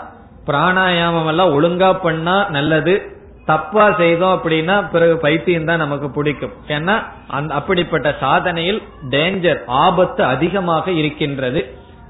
[0.46, 3.15] பிராணாயாமம் எல்லாம் ஒழுங்கா பண்ணா நல்லது.
[3.46, 6.54] தப்பா செய்தோம் அப்படின்னா பிறகு பைத்தியம் தான் நமக்கு பிடிக்கும்.
[6.76, 6.94] ஏன்னா
[7.38, 8.80] அந்த அப்படிப்பட்ட சாதனையில்
[9.14, 11.60] டேஞ்சர் ஆபத்து அதிகமாக இருக்கின்றது.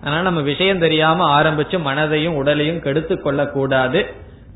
[0.01, 4.01] அதனால நம்ம விஷயம் தெரியாம ஆரம்பிச்சு மனதையும் உடலையும் கெடுத்து கொள்ள கூடாது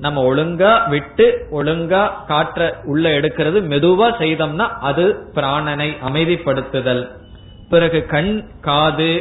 [0.04, 1.26] நம்ம ஒழுங்கா விட்டு
[1.58, 5.04] ஒழுங்கா காற்ற உள்ள எடுக்கிறது மெதுவா செய்தோம்னா அது
[5.36, 7.02] பிராணனை அமைதிப்படுத்துதல்.
[7.72, 8.32] பிறகு கண்
[8.68, 9.12] காது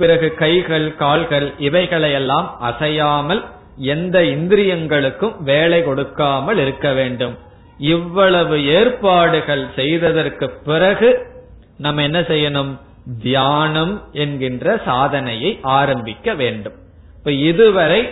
[0.00, 3.42] பிறகு கைகள் கால்கள் இவைகளையெல்லாம் அசையாமல்
[3.76, 7.38] எந்த இந்திரியங்களுக்கும் வேலை கொடுக்காமல் இருக்க வேண்டும்.
[7.78, 11.26] இவ்வளவு ஏற்பாடுகள் செய்ததற்கு பிறகு
[11.78, 12.78] நம்ம என்ன செய்யணும்?
[13.22, 16.72] தியானம் என்கின்ற சாதனையை ஆரம்பிக்க வேண்டும்.
[17.18, 18.10] இப்ப இதுவரை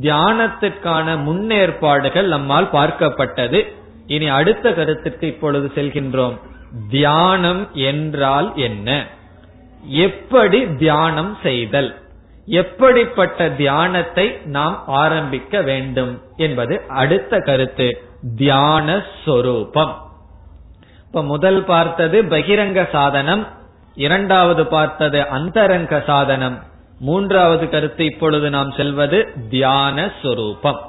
[0.00, 3.72] தியானத்திற்கான முன்னேற்பாடுகள் நம்மால் பார்க்கப்பட்டது.
[4.06, 6.38] இனி அடுத்த கருத்துக்கு இப்பொழுது செல்கின்றோம்.
[6.90, 9.06] தியானம் என்றால் என்ன?
[9.82, 11.96] எப்படி தியானம் செய்தல்?
[12.48, 18.02] எப்படிப்பட்ட தியானத்தை நாம் ஆரம்பிக்க வேண்டும் என்பது அடுத்த கருத்து.
[18.36, 19.94] தியான சொரூபம்.
[21.06, 23.46] இப்ப முதல் பார்த்தது பகிரங்க சாதனம்
[23.94, 26.62] இரண்டாவது பார்த்தது அந்தரங்க சாதனம்.
[27.00, 30.80] மூன்றாவது கருத்து இப்பொழுது நாம் செல்வது தியான சொரூபம்.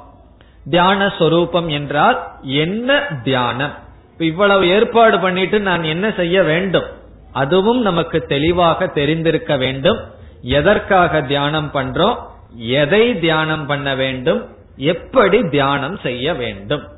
[0.70, 3.74] தியான சொரூபம் என்றால் என்ன தியானம்?
[4.18, 6.84] இவ்வளவு ஏற்பாடு பண்ணிட்டு நான் என்ன செய்ய வேண்டும்?
[7.32, 10.18] அதுவும் நமக்கு தெளிவாக தெரிந்திருக்க வேண்டும்.
[10.42, 12.16] எதற்காக தியானம் பண்றோம்?
[12.56, 14.48] எதை தியானம் பண்ண வேண்டும்?
[14.76, 16.88] எப்படி தியானம் செய்ய வேண்டும்?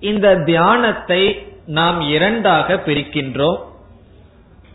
[0.00, 3.68] இந்த தியானத்தை நாம் இரண்டாக பிரிக்கின்றோம்.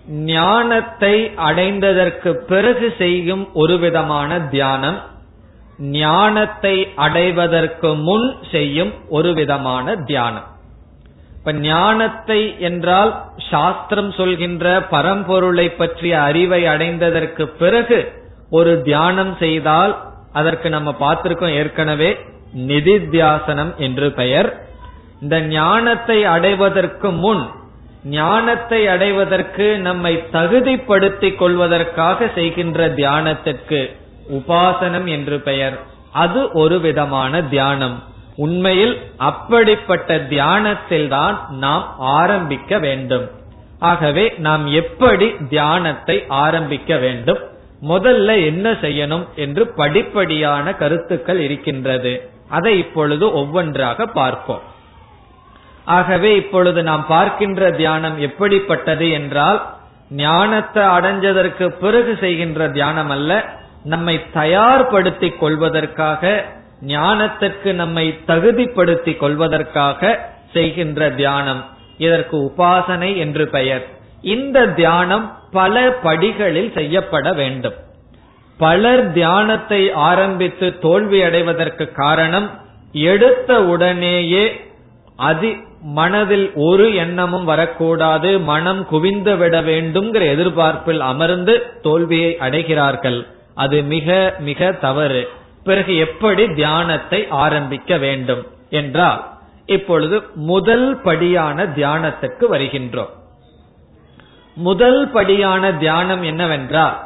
[0.10, 5.14] ஞானத்தை அடைந்ததற்கு பிறகு செய்யும் ஒரு விதமான தியானம்
[5.80, 10.55] ஞானத்தை அடைவதற்கு முன் செய்யும் ஒரு விதமான தியானம்.
[11.46, 18.12] இப்ப ஞானத்தை என்றால் சாஸ்திரம் சொல்கின்ற பரம்பொருளை பற்றிய அறிவை அடைந்ததற்கு பிறகு
[18.50, 19.94] ஒரு தியானம் செய்தால்
[20.34, 22.18] அதற்கு நம்ம பார்த்திருக்கோம் ஏற்கனவே
[22.56, 24.50] நிதித்தியாசனம் என்று பெயர்.
[25.22, 27.46] இந்த ஞானத்தை அடைவதற்கு முன்
[28.04, 33.96] ஞானத்தை அடைவதற்கு நம்மை தகுதிப்படுத்திக் கொள்வதற்காக செய்கின்ற தியானத்திற்கு
[34.32, 35.80] உபாசனம் என்று பெயர்.
[36.12, 38.04] அது ஒரு விதமான தியானம்.
[38.36, 43.26] உண்மையில் அப்படிப்பட்ட தியானத்தில் தான் நாம் ஆரம்பிக்க வேண்டும்.
[43.80, 47.40] ஆகவே நாம் எப்படி தியானத்தை ஆரம்பிக்க வேண்டும்?
[47.88, 52.30] முதல்ல என்ன செய்யணும் என்று படிப்படியான கருத்துக்கள் இருக்கின்றது.
[52.50, 54.62] அதை இப்பொழுது ஒவ்வொன்றாக பார்ப்போம்.
[55.86, 59.60] ஆகவே இப்பொழுது நாம் பார்க்கின்ற தியானம் எப்படிப்பட்டது என்றால்
[60.10, 63.32] ஞானத்தை அடைஞ்சதற்கு பிறகு செய்கின்ற தியானம் அல்ல
[63.84, 66.46] நம்மை தயார்படுத்திக் கொள்வதற்காக
[66.86, 71.66] ஞானத்திற்கு நம்மை தகுதிப்படுத்தி கொள்வதற்காக செய்கின்ற தியானம்.
[71.98, 73.86] இதற்கு உபாசனை என்று பெயர்.
[74.22, 77.74] இந்த தியானம் பல படிகளில் செய்யப்பட வேண்டும்.
[78.58, 82.50] பலர் தியானத்தை ஆரம்பித்து தோல்வி அடைவதற்கு காரணம்
[82.92, 84.62] எடுத்த உடனேயே
[85.16, 93.28] அதி மனதில் ஒரு எண்ணமும் வரக்கூடாது மனம் குவிந்து விட வேண்டும்ங்கிற எதிர்பார்ப்பில் அமர்ந்து தோல்வியை அடைகிறார்கள்.
[93.56, 95.30] அது மிக மிக தவறு.
[95.68, 98.44] பிறகு எப்படி தியானத்தை ஆரம்பிக்க வேண்டும்
[98.80, 99.22] என்றால்
[99.76, 100.18] இப்பொழுது
[100.52, 103.14] முதல் படியான தியானத்துக்கு வருகின்றோம்.
[104.58, 106.98] முதல் படியான தியானம் என்னவென்றால்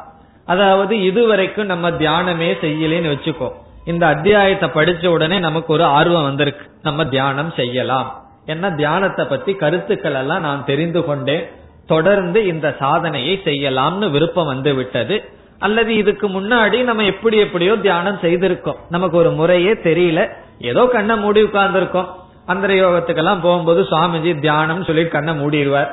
[0.45, 3.49] அதாவது இதுவரைக்கும் நம்ம தியானமே செய்யலேன்னு வச்சுக்கோ
[3.86, 8.10] இந்த அத்தியாயத்தை படிச்ச உடனே நமக்கு ஒரு ஆர்வம் வந்திருக்கு நம்ம தியானம் செய்யலாம்.
[8.45, 11.45] என்ன தியானத்தை பத்தி கருத்துக்கள் எல்லாம் நான் தெரிந்து கொண்டேன்
[11.88, 15.16] தொடர்ந்து இந்த சாதனையை செய்யலாம்னு விருப்பம் வந்து விட்டது.
[15.60, 18.76] அல்லது இதுக்கு முன்னாடி நம்ம எப்படி எப்படியோ தியானம் செய்திருக்கோம்.
[18.89, 20.30] நமக்கு ஒரு முறையே தெரியல.
[20.60, 22.05] ஏதோ கண்ணை மூடி உட்கார்ந்துருக்கோம்.
[22.45, 25.88] அந்த யோகத்துக்கெல்லாம் போகும்போது சுவாமிஜி தியானம் சொல்லி கண்ணை மூடிடுவார்.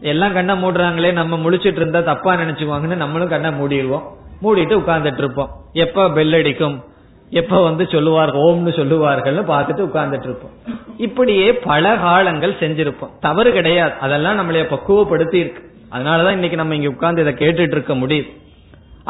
[0.00, 4.02] எல்லாம் கண்ணை மூடுறாங்களே நம்ம முழிச்சிட்டு இருந்தா தப்பா நினைச்சுக்குவாங்கன்னு நம்மளும் கண்ணை மூடிடுவோம்.
[4.42, 5.50] மூடிட்டு உட்கார்ந்துட்டு இருப்போம்.
[5.72, 6.84] எப்ப பெல் அடிக்கும்?
[7.30, 10.50] எப்ப வந்து சொல்லுவார்கள் ஓம்னு சொல்லுவார்கள்னு பார்த்துட்டு உட்கார்ந்துட்டு இருப்போம்.
[10.96, 13.10] இப்படியே பல காலங்கள் செஞ்சிருப்போம்.
[13.20, 13.92] தவறு கிடையாது.
[14.00, 15.62] அதெல்லாம் நம்மளைய பக்குவப்படுத்தி இருக்கு
[15.92, 18.46] அதனாலதான் இன்னைக்கு நம்ம இங்க உட்கார்ந்து இதை கேட்டுட்டு இருக்க முடியுது.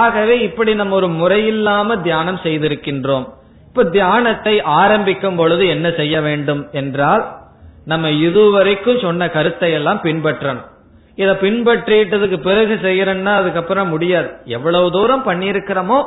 [0.05, 3.27] ஆகவே இப்படி நம்ம ஒரு முறையில்லாம தியானம் செய்திருக்கின்றோம்.
[3.69, 7.25] இப்ப தியானத்தை ஆரம்பிக்கும் பொழுது என்ன செய்ய வேண்டும் என்றால்
[7.93, 10.67] நம்ம இதுவரைக்கும் சொன்ன கருத்தை எல்லாம் பின்பற்றணும்.
[11.19, 14.29] இதை பின்பற்றிட்டதுக்கு பிறகு செய்யறோம்னா அதுக்கப்புறம் முடியாது.
[14.57, 15.99] எவ்வளவு தூரம் பண்ணியிருக்கிறோமோ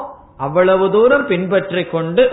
[0.46, 2.24] அவ்வளவு தூரம் பின்பற்றி கொண்டு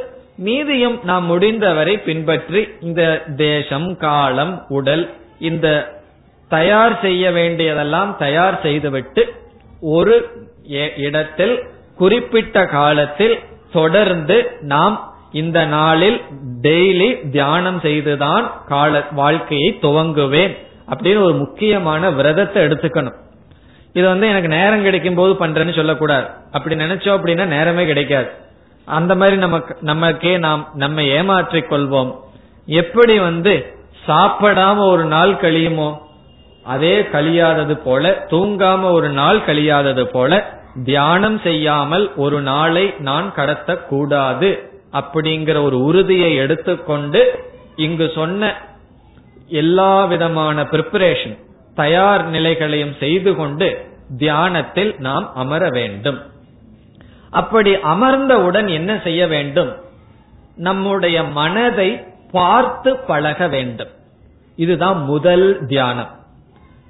[0.47, 3.03] மீதியும் நாம் முடிந்தவரை பின்பற்றி இந்த
[3.41, 5.05] தேசம் காலம் உடல்
[5.49, 5.67] இந்த
[6.51, 9.23] தயார் செய்ய வேண்டியதெல்லாம் தயார் செய்துவிட்டு
[9.97, 10.15] ஒரு
[10.97, 13.39] இடத்தில் குறிப்பிட்ட காலத்தில்
[13.73, 16.23] தொடர்ந்து நாம் இந்த நாளில்
[16.62, 20.57] டெய்லி தியானம் செய்துதான் கால வாழ்க்கையை துவங்குவேன்
[20.91, 23.16] அப்படின்னு ஒரு முக்கியமான விரதத்தை எடுத்துக்கணும்.
[23.93, 26.27] இது வந்து எனக்கு நேரம் கிடைக்கும் போது பண்றேன்னு சொல்லக்கூடாது.
[26.53, 28.31] அப்படி நினைச்சோம் அப்படின்னா நேரமே கிடைக்காது.
[28.85, 32.14] அந்த மாதிரி நமக்கு நமக்கே நாம் நம்ம ஏமாற்றிக் கொள்வோம்.
[32.66, 35.99] எப்படி வந்து சாப்பிடாம ஒரு நாள் கழியுமோ
[36.64, 44.59] அதே கழியாதது போல தூங்காம ஒரு நாள் கழியாதது போல தியானம் செய்யாமல் ஒரு நாளை நான் கடத்தக்கூடாது
[44.93, 47.45] அப்படிங்கிற ஒரு உறுதியை எடுத்துக்கொண்டு
[47.77, 48.57] இங்கு சொன்ன
[49.47, 51.39] எல்லா விதமான பிரிப்பரேஷன்
[51.75, 53.87] தயார் நிலைகளையும் செய்து கொண்டு
[54.19, 56.23] தியானத்தில் நாம் அமர வேண்டும்.
[57.31, 59.75] அப்படி அமர்ந்தவுடன் என்ன செய்ய வேண்டும்?
[60.57, 63.89] நம்முடைய மனதை பார்த்து பழக வேண்டும்.
[64.57, 66.09] இதுதான் முதல் தியானம்.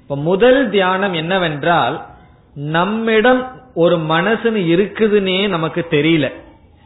[0.01, 2.05] இப்ப முதல் தியானம் என்னவென்றால்
[2.53, 6.31] நம்மிடம் ஒரு மனசுன்னு இருக்குதுன்னே நமக்கு தெரியல.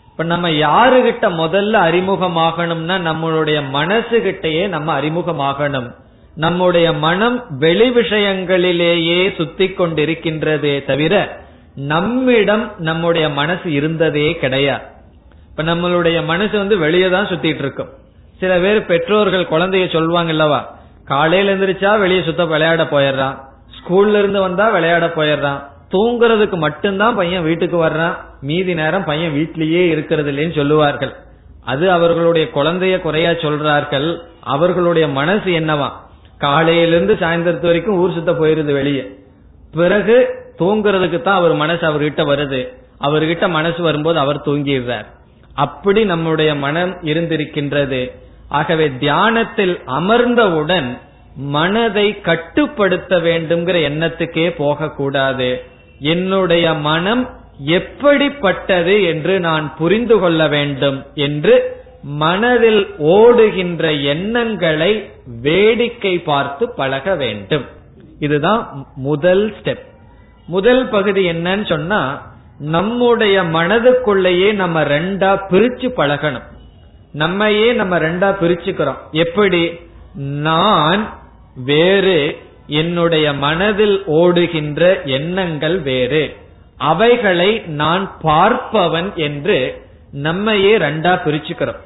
[0.07, 5.91] இப்ப நம்ம யாருகிட்ட முதல்ல அறிமுகமாகணும்னா நம்மளுடைய மனசு கிட்டயே நம்ம அறிமுகமாகணும்.
[6.35, 11.41] நம்முடைய மனம் வெளி விஷயங்களிலேயே சுத்தி கொண்டிருக்கின்றதே தவிர
[11.75, 14.83] நம்மிடம் நம்முடைய மனசு இருந்ததே கிடையாது.
[15.49, 17.89] இப்ப நம்மளுடைய மனசு வந்து வெளியே தான் சுத்திட்டு இருக்கும்.
[18.39, 20.65] சில பேர் பெற்றோர்கள் குழந்தைய சொல்லுவாங்க இல்லவா
[21.05, 23.37] காலையில எந்திரிச்சா வெளியே சுத்த விளையாட போயிடுறான்
[23.77, 28.15] ஸ்கூல்ல இருந்து வந்தா விளையாட போயிடுறான் தூங்குறதுக்கு மட்டும்தான் பையன் வீட்டுக்கு வர்றான்.
[28.41, 31.13] மீதி நேரம் பையன் வீட்லயே இருக்கிறது இல்லைன்னு சொல்லுவார்கள்.
[31.63, 34.19] அது அவர்களுடைய குழந்தைய குறையா சொல்றார்கள்.
[34.39, 35.89] அவர்களுடைய மனசு என்னவா?
[36.37, 39.15] காலையிலிருந்து சாயந்தரத்து வரைக்கும் ஊர் சுத்த போயிருது வெளியே.
[39.71, 42.67] பிறகு தூங்குறதுக்கு தான் அவர் மனசு அவர்கிட்ட வருது.
[43.01, 45.05] அவர்கிட்ட மனசு வரும்போது அவர் தூங்கிடுறார்.
[45.53, 48.11] அப்படி நம்முடைய மனம் இருந்திருக்கின்றது.
[48.49, 50.97] ஆகவே தியானத்தில் அமர்ந்தவுடன்
[51.35, 55.63] மனதை கட்டுப்படுத்த வேண்டும்ங்கிற எண்ணத்துக்கே போகக்கூடாது.
[56.11, 57.23] என்னுடைய மனம்
[57.57, 61.55] எப்படிப்பட்டது என்று நான் புரிந்து கொள்ள வேண்டும் என்று
[62.03, 64.91] மனதில் ஓடுகின்ற எண்ணங்களை
[65.41, 67.65] வேடிக்கை பார்த்து பழக வேண்டும்.
[68.19, 69.85] இதுதான் முதல் ஸ்டெப்
[70.47, 72.01] முதல் பகுதி என்னன்னு சொன்னா
[72.59, 76.47] நம்முடைய மனதுக்குள்ளேயே நம்ம ரெண்டா பிரிச்சு பழகணும்.
[77.11, 79.01] நம்மையே நம்ம ரெண்டா பிரிச்சுக்கிறோம்.
[79.11, 79.63] எப்படி?
[80.47, 81.01] நான்
[81.65, 82.17] வேறு
[82.67, 86.35] என்னுடைய மனதில் ஓடுகின்ற எண்ணங்கள் வேறு.
[86.77, 91.81] அவைகளை நான் பார்ப்பவன் என்று நம்மையே ரெண்டா பிரிச்சுக்கிறோம்.